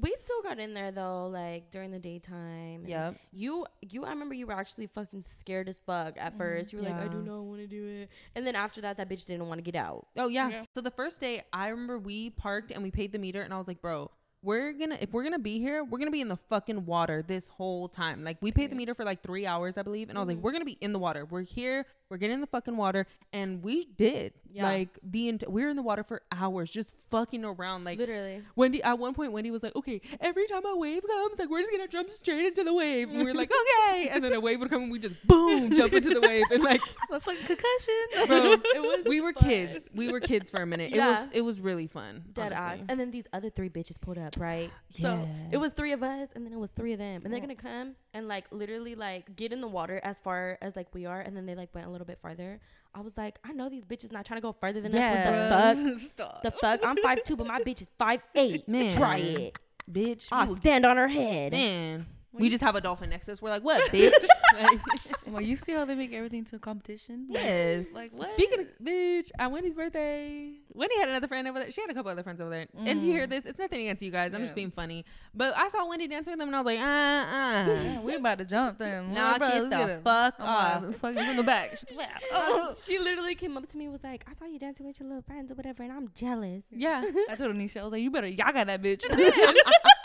[0.00, 2.82] We still got in there though, like during the daytime.
[2.82, 3.16] and Yep.
[3.46, 4.04] You, you.
[4.04, 6.38] I remember you were actually fucking scared as fuck at Mhm.
[6.38, 6.72] first.
[6.72, 7.30] You were like, I do Yeah.
[7.32, 8.08] not want to do it.
[8.34, 10.08] And then after that, that bitch didn't want to get out.
[10.16, 10.48] Oh yeah.
[10.48, 10.64] Yeah.
[10.74, 13.58] So the first day, I remember we parked and we paid the meter, and I
[13.58, 14.10] was like, bro.
[14.42, 17.48] We're gonna if we're gonna be here, we're gonna be in the fucking water this
[17.48, 18.22] whole time.
[18.22, 20.36] Like we paid the meter for like three hours, I believe, and I was like,
[20.38, 20.42] Mhm.
[20.42, 21.24] we're gonna be in the water.
[21.24, 21.84] We're here.
[22.08, 24.32] We're getting in the fucking water, and we did.
[24.52, 24.62] Yeah.
[24.64, 27.84] Like the ent- we were in the water for hours, just fucking around.
[27.84, 28.42] Like Literally.
[28.54, 31.60] Wendy, at one point, Wendy was like, "Okay, every time a wave comes, like we're
[31.60, 33.50] just gonna jump straight into the wave." And we are like,
[33.90, 36.44] "Okay," and then a wave would come, and we just boom jump into the wave,
[36.50, 38.26] and like, What fucking concussion?
[38.28, 39.48] bro, It was we were fun.
[39.48, 39.86] kids.
[39.92, 40.92] We were kids for a minute.
[40.92, 41.20] It Yeah.
[41.22, 42.24] was it was really fun.
[42.32, 42.78] Dead ass.
[42.88, 44.70] And then these other three bitches pulled up, right?
[45.02, 45.26] So Yeah.
[45.52, 47.54] it was three of us, and then it was three of them, and they're gonna
[47.56, 51.20] come and like literally like get in the water as far as like we are,
[51.20, 52.60] and then they like went a little bit farther.
[52.94, 55.50] I was like, I know these bitches not trying to go further than Yeah.
[55.52, 55.76] us.
[55.76, 56.00] What the fuck?
[56.10, 56.42] Stop.
[56.42, 56.80] The fuck?
[56.84, 58.66] I'm five two, but my bitch is five eight.
[58.68, 58.90] Man.
[58.90, 59.58] Try it.
[59.90, 60.28] bitch.
[60.32, 61.52] I'll stand on her head.
[61.52, 63.40] man, When we just have a dolphin next to us.
[63.42, 64.12] We're like, what, bitch?
[64.54, 64.78] like,
[65.26, 67.26] well, you see how they make everything to a competition?
[67.28, 67.86] Yes.
[67.94, 68.30] Like, what?
[68.32, 71.72] Speaking of bitch, at Wendy's birthday, Wendy had another friend over there.
[71.72, 72.66] She had a couple other friends over there.
[72.76, 73.30] And if you hear Mm.
[73.30, 74.34] this, it's nothing against you guys.
[74.34, 74.46] I'm Yeah.
[74.46, 75.04] just being funny.
[75.34, 78.02] But I saw Wendy dancing with them, and I was like, uh, Yeah, uh.
[78.02, 79.12] we about to jump them.
[79.14, 80.82] Nah, Bruh, get the fuck I'm off.
[80.84, 81.70] like, fucking from the back.
[81.78, 82.22] Shut the back.
[82.32, 82.74] Oh.
[82.80, 85.08] she literally came up to me and was like, I saw you dancing with your
[85.08, 86.66] little friends or whatever, and I'm jealous.
[86.70, 87.02] Yeah.
[87.30, 89.02] I told Anisha, I was like, you better y'all got that bitch.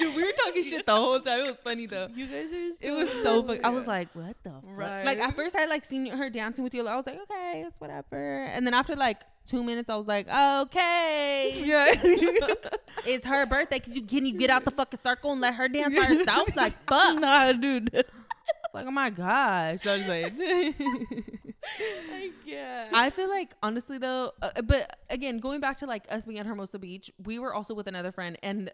[0.00, 1.40] Dude, we were talking shit the whole time.
[1.40, 2.08] It was funny though.
[2.14, 3.62] You guys are so It was so funny.
[3.62, 4.62] I was like, what the fuck?
[4.64, 5.04] Right.
[5.04, 6.88] Like at first I like seen her dancing with you.
[6.88, 8.44] I was like, okay, it's whatever.
[8.44, 12.00] And then after like two minutes, I was like, okay, yeah.
[13.06, 13.78] it's her birthday.
[13.78, 16.56] Can you can you get out the fucking circle and let her dance by herself?
[16.56, 17.18] Like fuck.
[17.20, 18.04] nah, dude.
[18.72, 19.82] Like oh my gosh.
[19.82, 22.94] So I was like, I can't.
[22.94, 26.46] I feel like honestly though, uh, but again, going back to like us being at
[26.46, 28.70] Hermosa Beach, we were also with another friend, and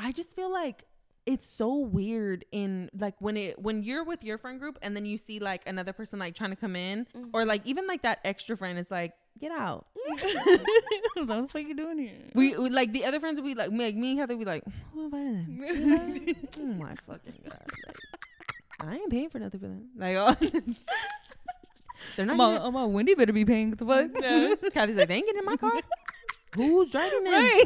[0.00, 0.84] I just feel like
[1.26, 5.04] it's so weird in like when it when you're with your friend group and then
[5.04, 7.28] you see like another person like trying to come in mm-hmm.
[7.34, 11.74] or like even like that extra friend it's like get out what the fuck you
[11.74, 12.16] doing here?
[12.34, 14.44] we, we like the other friends would be like me, like me and Heather would
[14.44, 17.96] be like who invited them oh my fucking god like,
[18.80, 20.34] I ain't paying for nothing for them like oh,
[22.16, 23.70] they're not I'm all, getting- Wendy better be paying.
[23.70, 24.22] What the fuck?
[24.22, 24.54] Yeah.
[24.70, 25.72] Kathy's like, they ain't getting in my car.
[26.54, 27.32] Who's driving them?
[27.32, 27.64] right.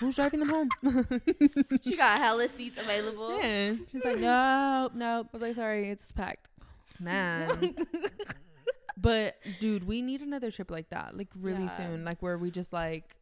[0.00, 0.68] Who's driving them home?
[1.82, 3.38] she got hella seats available.
[3.40, 3.74] yeah.
[3.92, 6.48] She's like, nope, nope, I was like, sorry, it's packed.
[6.98, 7.76] man.
[8.96, 11.76] but dude, we need another trip like that, like really Yeah.
[11.76, 13.16] soon, like where we just like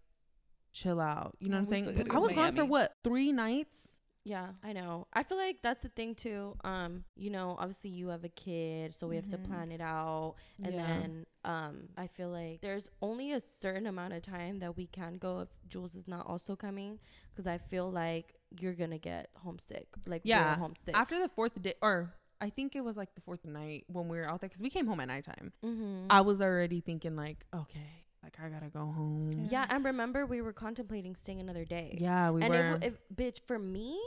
[0.73, 1.37] chill out.
[1.41, 2.09] You know what I'm saying?
[2.11, 3.89] I was to gone for what three nights?
[4.29, 5.07] Yeah, I know.
[5.15, 6.55] I feel like that's the thing too.
[6.63, 9.45] Um, you know, obviously you have a kid, so we have to Mhm.
[9.49, 10.35] plan it out.
[10.63, 10.87] And Yeah.
[10.87, 15.17] then um I feel like there's only a certain amount of time that we can
[15.19, 16.99] go if Jules is not also coming
[17.37, 19.89] cuz I feel like you're going to get homesick.
[20.07, 20.95] Like Yeah, real homesick.
[20.97, 24.17] After the fourth day, or I think it was like the fourth night when we
[24.19, 25.53] were out there because we came home at nighttime.
[25.65, 26.07] mm-hmm.
[26.11, 29.49] I was already thinking like, okay, like I gotta go home.
[29.51, 31.97] yeah, and remember we were contemplating staying another day.
[32.01, 32.79] Yeah, we and were.
[32.83, 33.99] if, if bitch for me,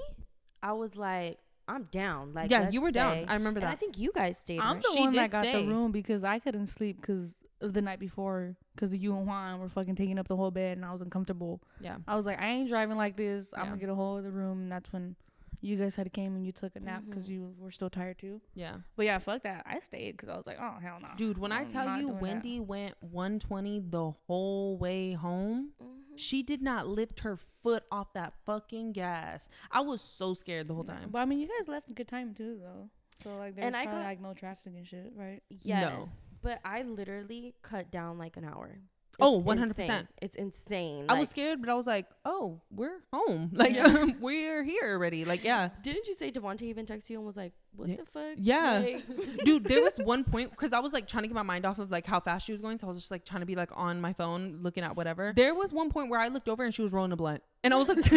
[0.61, 2.33] I was like I'm down.
[2.33, 3.25] Like yeah, you were down.
[3.27, 4.59] I remember And I think you guys stayed.
[4.59, 4.83] I'm right?
[4.83, 5.61] the She one that got stay.
[5.65, 9.59] the room because I couldn't sleep because of the night before because you and Juan
[9.59, 11.61] were fucking taking up the whole bed and I was uncomfortable.
[11.79, 11.97] yeah.
[12.07, 13.53] I was like, I ain't driving like this.
[13.55, 14.63] I'm gonna get a whole other room.
[14.63, 15.15] And that's when
[15.61, 17.29] you guys had came and you took a nap because Mhm.
[17.33, 18.41] you were still tired too.
[18.53, 18.77] Yeah.
[18.95, 19.63] But yeah, fuck that.
[19.65, 22.01] I stayed because I was like, oh hell no, Dude, when I I'm tell you
[22.07, 22.21] doing that.
[22.21, 26.17] Wendy went 120 the whole way home, Mhm.
[26.17, 29.47] she did not lift her foot off that fucking gas.
[29.69, 31.09] I was so scared the whole time.
[31.11, 32.89] But I mean, you guys left a good time too, though.
[33.23, 35.43] So like, there's And I probably got- like no traffic and shit, right?
[35.49, 38.81] Yes, but I literally cut down like an hour.
[39.19, 39.63] Oh, 100%.
[39.63, 40.07] insane.
[40.21, 41.05] It's insane.
[41.09, 43.51] I was scared, but I was like, "Oh, we're home.
[43.53, 44.05] Like Yeah.
[44.19, 45.69] we're here already." Like, yeah.
[45.83, 47.97] Didn't you say Devontae even texted you and was like, "What Yeah.
[47.97, 48.79] the fuck?" Yeah.
[48.79, 51.65] Like- Dude, there was one point because I was like trying to get my mind
[51.65, 53.45] off of like how fast she was going, so I was just like trying to
[53.45, 55.33] be like on my phone looking at whatever.
[55.35, 57.73] There was one point where I looked over and she was rolling a blunt, and
[57.73, 57.97] I was like,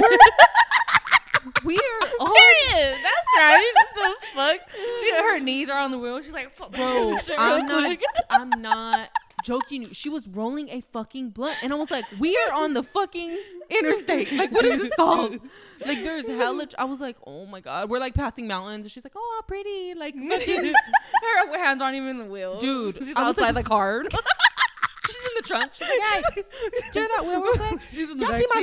[1.65, 2.35] "We are on."
[2.71, 2.99] Period.
[3.03, 3.73] That's right.
[3.75, 4.61] What the fuck?
[5.01, 6.23] She, her knees are on the wheel.
[6.23, 7.99] She's like, Bro, I'm not.
[8.31, 9.11] I'm not
[9.45, 9.91] joking.
[9.93, 13.39] She was rolling a fucking blunt, and I was like, "We are on the fucking
[13.71, 14.33] interstate.
[14.33, 15.39] Like, what is this called?
[15.87, 19.05] Like, there's hella." I was like, "Oh my god, we're like passing mountains." And she's
[19.05, 20.65] like, "Oh, pretty." Like, fucking,
[21.23, 22.59] her hands aren't even in the wheel.
[22.59, 24.05] Dude, she's I outside like- the car.
[25.07, 25.71] she's in the trunk.
[25.75, 26.43] She's like, "Hey,
[26.89, 28.61] steer that wheel real quick." she's in the Y'all see my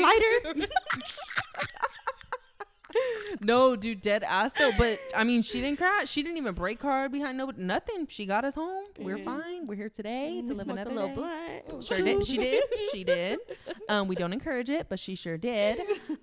[0.53, 0.67] lighter?
[3.39, 4.71] No, dude, dead ass though.
[4.77, 6.09] But I mean, she didn't crash.
[6.09, 8.07] She didn't even break hard behind no nothing.
[8.07, 8.85] She got us home.
[8.99, 9.25] We're Mhm.
[9.25, 9.67] fine.
[9.67, 11.63] We're here today to We live another little day.
[11.67, 11.83] blunt.
[11.85, 12.25] Sure did.
[12.25, 12.63] She did.
[12.91, 13.39] She did.
[13.89, 15.79] Um, we don't encourage it, but she sure did.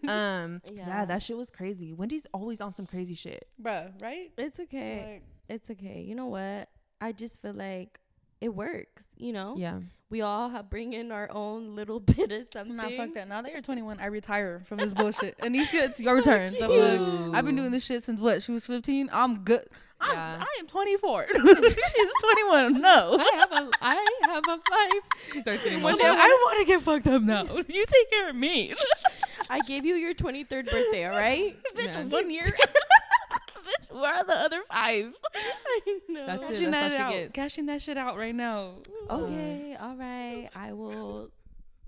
[0.07, 0.87] Um, yeah.
[0.87, 1.05] Yeah.
[1.07, 1.93] that shit was crazy.
[1.95, 3.49] Wendy's always on some crazy shit.
[3.59, 3.89] bro.
[4.01, 4.31] right?
[4.37, 5.21] It's okay.
[5.49, 6.03] Like, It's okay.
[6.03, 6.69] You know what?
[7.01, 7.99] I just feel like
[8.41, 9.09] it works.
[9.17, 9.81] You know, Yeah.
[10.11, 12.77] we all have bring in our own little bit of something.
[12.77, 13.29] Nah, fuck that.
[13.29, 15.37] Now that you're 21, I retire from this bullshit.
[15.39, 16.53] Anisha, it's your turn.
[16.53, 17.35] The fuck?
[17.35, 18.43] I've been doing this shit since what?
[18.43, 19.11] She was 15.
[19.13, 19.67] I'm good.
[20.01, 20.45] I'm, Yeah.
[20.45, 21.27] I am 24.
[21.35, 22.81] She's 21.
[22.81, 23.17] No.
[23.19, 25.03] I have a I have a life.
[25.33, 26.05] She starts getting One day.
[26.07, 27.43] I want to get fucked up now.
[27.43, 28.75] You take care of me.
[29.51, 31.05] I gave you your 23rd birthday.
[31.07, 31.57] All right.
[31.75, 32.47] Bitch, one year.
[33.91, 35.13] Bitch, where are the other five?
[35.35, 36.27] I know.
[36.27, 36.49] That's it.
[36.49, 37.21] Cashing That's that all she out.
[37.23, 37.33] gets.
[37.33, 38.75] Cashing that shit out right now.
[39.11, 40.49] Okay, all right.
[40.55, 41.31] I will.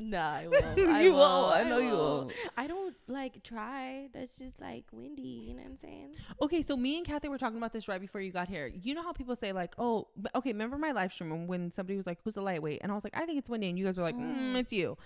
[0.03, 0.91] Nah, I will.
[0.95, 1.19] I You will.
[1.19, 1.55] won't.
[1.57, 2.19] I know you will.
[2.23, 2.33] won't.
[2.57, 4.09] I don't like try.
[4.15, 5.21] That's just like Wendy.
[5.23, 6.15] You know what I'm saying?
[6.41, 8.67] Okay, so me and Kathy were talking about this right before you got here.
[8.83, 12.07] You know how people say like, "Oh, okay." Remember my live stream when somebody was
[12.07, 13.99] like, "Who's a lightweight?" And I was like, "I think it's Wendy," and you guys
[13.99, 14.97] were like, mm, "It's you."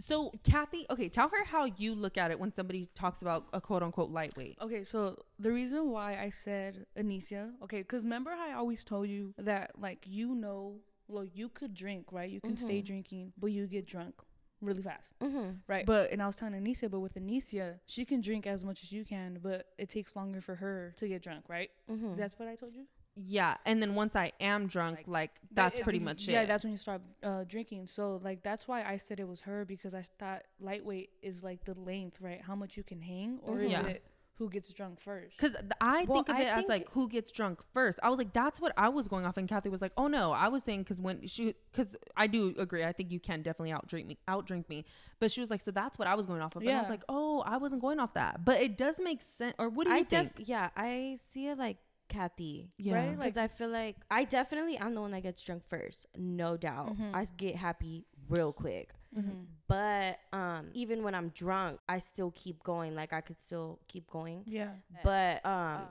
[0.00, 3.60] So Kathy, okay, tell her how you look at it when somebody talks about a
[3.60, 4.58] quote unquote lightweight.
[4.60, 9.08] Okay, so the reason why I said Anisha, okay, because remember how I always told
[9.08, 12.30] you that, like, you know, well, you could drink, right?
[12.30, 12.86] You can stay Mhm.
[12.86, 14.14] drinking, but you get drunk
[14.60, 15.50] really fast, Mm-hmm.
[15.66, 15.84] right?
[15.86, 18.90] But, and I was telling Anisha, but with Anisha, she can drink as much as
[18.90, 21.70] you can, but it takes longer for her to get drunk, right?
[21.90, 22.16] Mm-hmm.
[22.16, 22.86] That's what I told you?
[23.16, 26.42] Yeah, and then once I am drunk, Like, like, that's pretty the- much Yeah, it.
[26.42, 27.86] Yeah that's when you start uh, drinking.
[27.86, 31.64] So, like, that's why I said it was her because I thought lightweight is like
[31.64, 32.40] the length, right?
[32.42, 33.64] How much you can hang, or Mhm.
[33.66, 33.86] is Yeah.
[33.86, 34.04] it
[34.36, 35.36] who gets drunk first?
[35.36, 38.00] Because I Well, think of I it as like who gets drunk first.
[38.02, 40.32] I was like, that's what I was going off, and Kathy was like, oh no,
[40.32, 43.70] I was saying because when she, because I do agree, I think you can definitely
[43.72, 44.84] outdrink me, outdrink me.
[45.20, 46.88] But she was like, so that's what I was going off of, and I was
[46.90, 49.54] like, oh, I wasn't going off that, but it does make sense.
[49.60, 50.34] Or what do you I think?
[50.34, 51.76] def yeah, I see it like
[52.14, 52.70] Kathy.
[52.78, 53.16] yeah, right?
[53.18, 56.96] Because I feel like I definitely I'm the one that gets drunk first, no doubt.
[56.96, 57.14] Mhm.
[57.14, 58.90] I get happy real quick.
[59.16, 59.46] Mhm.
[59.68, 62.94] But um, even when I'm drunk, I still keep going.
[62.94, 64.42] Like I could still keep going.
[64.46, 64.70] Yeah.
[65.02, 65.82] But um,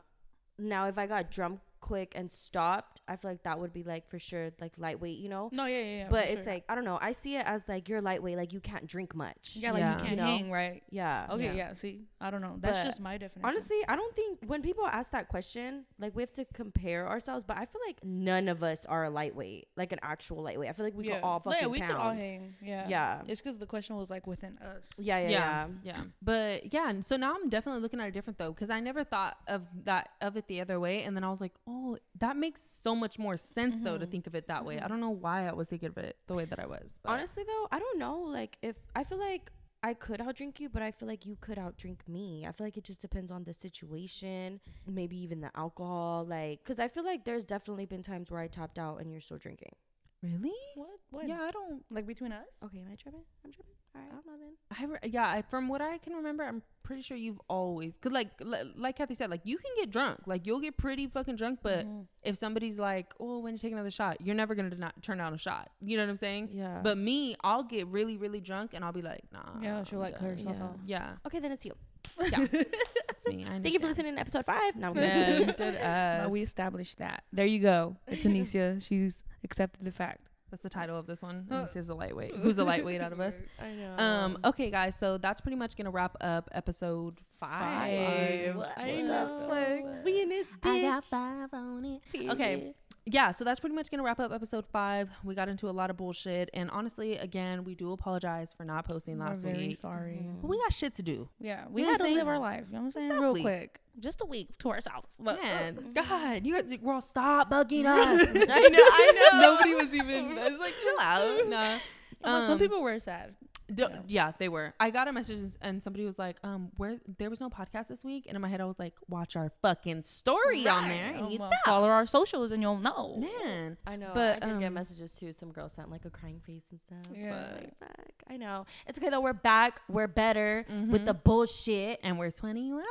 [0.58, 4.08] now if I got drunk quick and stopped, I feel like that would be like
[4.10, 5.50] for sure like lightweight, you know.
[5.52, 5.98] No, yeah, yeah.
[5.98, 6.54] yeah but it's sure.
[6.54, 6.98] like I don't know.
[7.02, 9.52] I see it as like you're lightweight, like you can't drink much.
[9.56, 9.92] yeah, like Yeah.
[9.92, 10.24] you can't You know?
[10.24, 10.82] hang, right?
[10.90, 11.28] Yeah.
[11.32, 11.54] Okay, Yeah.
[11.54, 11.74] yeah.
[11.74, 12.56] See, I don't know.
[12.60, 13.50] That's But just my definition.
[13.50, 17.44] Honestly, I don't think when people ask that question, like we have to compare ourselves.
[17.44, 20.70] But I feel like none of us are a lightweight, like an actual lightweight.
[20.70, 21.16] I feel like we yeah.
[21.16, 21.92] could all fucking yeah, we pound.
[21.92, 22.56] could all hang.
[22.62, 22.88] Yeah.
[22.88, 23.22] Yeah.
[23.28, 24.86] It's because the question was like within us.
[24.98, 25.68] Yeah, yeah, yeah.
[25.84, 28.80] yeah, But yeah, and so now I'm definitely looking at it different though, because I
[28.80, 31.73] never thought of that of it the other way, and then I was like, oh,
[32.20, 34.12] that makes so much more sense though to Mhm.
[34.12, 34.80] think of it that way.
[34.80, 34.90] I Mhm.
[34.90, 37.00] don't know why I was thinking of it the way that I was.
[37.04, 38.20] But Honestly, though, I don't know.
[38.22, 39.52] Like, if I feel like
[39.86, 42.46] I could outdrink you, but I feel like you could outdrink me.
[42.48, 46.24] I feel like it just depends on the situation, maybe even the alcohol.
[46.26, 49.20] Like, because I feel like there's definitely been times where I topped out and you're
[49.22, 49.76] still drinking.
[50.22, 51.00] really, What?
[51.12, 51.28] When?
[51.28, 51.84] yeah, I don't.
[51.90, 52.48] Like between us?
[52.64, 53.26] Okay, am I tripping?
[53.44, 53.74] I'm tripping.
[53.96, 54.54] All right, I don't know then.
[54.80, 58.12] I re- yeah, I, from what I can remember, I'm pretty sure you've always cause
[58.12, 61.36] like li- like Kathy said, like you can get drunk, like you'll get pretty fucking
[61.36, 62.08] drunk, but Mhm.
[62.24, 65.34] if somebody's like, oh, when you take another shot, you're never gonna deny- turn down
[65.34, 65.70] a shot.
[65.80, 66.50] You know what I'm saying?
[66.52, 66.82] Yeah.
[66.84, 69.40] But me, I'll get really really drunk and I'll be like, nah.
[69.62, 70.64] yeah, she'll I'm like cut herself Yeah.
[70.64, 70.76] off.
[70.86, 71.74] Yeah, okay, then it's you.
[72.20, 73.46] yeah, that's me.
[73.46, 74.76] Thank you for listening to episode five.
[74.76, 75.56] Now I'm Yeah, good.
[75.56, 77.24] dead No, we established that.
[77.32, 77.96] There you go.
[78.08, 78.82] It's Anicia.
[78.84, 80.30] She's accepted the fact.
[80.54, 81.48] That's the title of this one.
[81.50, 81.56] Uh.
[81.56, 82.36] And this is a lightweight.
[82.44, 83.36] Who's a lightweight out of us?
[83.60, 83.98] I know.
[83.98, 84.38] Um.
[84.46, 84.96] Okay, guys.
[84.96, 88.56] So that's pretty much gonna wrap up episode five.
[88.56, 89.48] What I the know.
[89.50, 90.06] fuck?
[90.06, 90.70] We in this bitch.
[90.70, 92.30] I got five on it.
[92.30, 92.76] Okay.
[93.06, 95.10] Yeah, so that's pretty much gonna wrap up episode five.
[95.24, 98.86] We got into a lot of bullshit, and honestly, again, we do apologize for not
[98.86, 99.78] posting We're last very week.
[99.78, 100.22] sorry.
[100.24, 100.42] Mhm.
[100.42, 101.28] But we got shit to do.
[101.40, 102.66] Yeah, we You know had what to I'm live our life.
[102.70, 103.06] You know what I'm saying?
[103.08, 103.26] Exactly.
[103.26, 103.82] Real quick.
[104.00, 105.18] Just a week to ourselves.
[105.20, 105.42] Look.
[105.44, 105.92] Man.
[105.96, 108.28] God, you guys, girl, stop bugging us.
[108.28, 109.40] I know, I know.
[109.56, 110.38] Nobody was even.
[110.38, 111.48] I was like, chill out.
[111.48, 111.80] Nah.
[112.24, 113.36] Well, some Um, people were sad.
[113.68, 114.00] D- Yeah.
[114.08, 114.32] yeah.
[114.40, 114.74] they were.
[114.80, 117.88] I got a message and- and somebody was like, "Um, where there was no podcast
[117.88, 121.16] this week," and in my head I was like, "Watch our fucking story on there."
[121.30, 121.60] You well, tell.
[121.66, 123.18] follow our socials and you'll know.
[123.44, 124.12] Man, I know.
[124.14, 125.32] But, I did get um, messages too.
[125.34, 127.16] Some girls sent like a crying face and stuff.
[127.16, 127.30] Yeah.
[127.32, 128.14] But, like, fuck.
[128.30, 128.66] I know.
[128.88, 129.22] It's okay though.
[129.22, 129.82] We're back.
[129.88, 131.06] We're better with Mhm.
[131.06, 132.00] the bullshit.
[132.04, 132.84] and we're twenty one.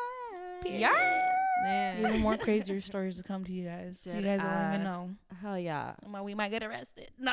[0.64, 0.92] Yeah.
[1.64, 1.98] man.
[2.06, 4.00] Even more crazier stories to come to you guys.
[4.06, 5.10] you Dead guys don't even know.
[5.40, 5.94] Hell yeah.
[6.08, 7.10] Well, we might get arrested.
[7.18, 7.32] No,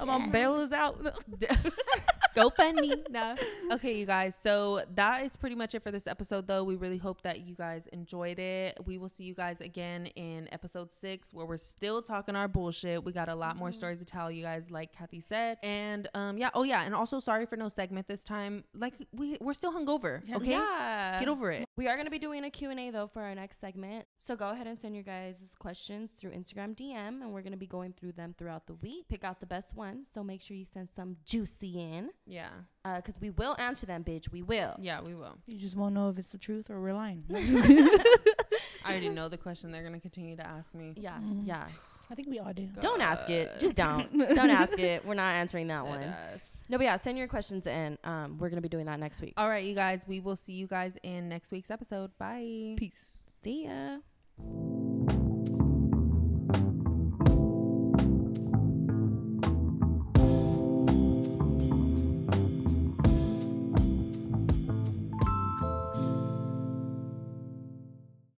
[0.00, 0.98] I'm on bail is out.
[2.36, 2.94] Go fund me.
[3.10, 3.34] No.
[3.72, 4.36] Okay, you guys.
[4.40, 6.64] So that is pretty much it for this episode, though.
[6.64, 8.78] We really hope that you guys enjoyed it.
[8.84, 13.02] We will see you guys again in episode six, where we're still talking our bullshit.
[13.02, 15.56] We got a lot more stories to tell you guys, like Kathy said.
[15.62, 16.50] And um, yeah.
[16.52, 16.82] Oh yeah.
[16.82, 18.64] And also, sorry for no segment this time.
[18.74, 20.20] Like we we're still hungover.
[20.36, 20.50] Okay.
[20.50, 21.18] Yeah.
[21.18, 21.66] Get over it.
[21.78, 24.04] We are going to be doing a Q&A though for our next segment.
[24.18, 27.58] So go ahead and send your guys' questions through Instagram DM and we're going to
[27.58, 29.08] be going through them throughout the week.
[29.08, 30.08] Pick out the best ones.
[30.12, 32.48] So make sure you send some juicy in Yeah.
[32.84, 34.30] uh, cuz we will answer them, bitch.
[34.30, 34.74] We will.
[34.78, 35.00] Yeah.
[35.00, 35.38] We will.
[35.46, 37.24] You just won't know if it's the truth or we're lying.
[37.30, 40.94] I already know the question they're gonna continue to ask me.
[40.96, 41.18] Yeah.
[41.18, 41.46] Mhm.
[41.46, 41.66] Yeah.
[42.10, 42.68] I think we all do.
[42.80, 43.58] Don't ask it.
[43.58, 44.16] Just don't.
[44.34, 45.04] don't ask it.
[45.04, 46.02] We're not answering that Dead one.
[46.02, 46.40] ass.
[46.68, 47.98] No, but yeah, send your questions in.
[48.04, 49.34] Um, we're going to be doing that next week.
[49.36, 50.04] All right, you guys.
[50.06, 52.10] We will see you guys in next week's episode.
[52.18, 52.74] Bye.
[52.76, 53.30] Peace.
[53.42, 53.98] See ya.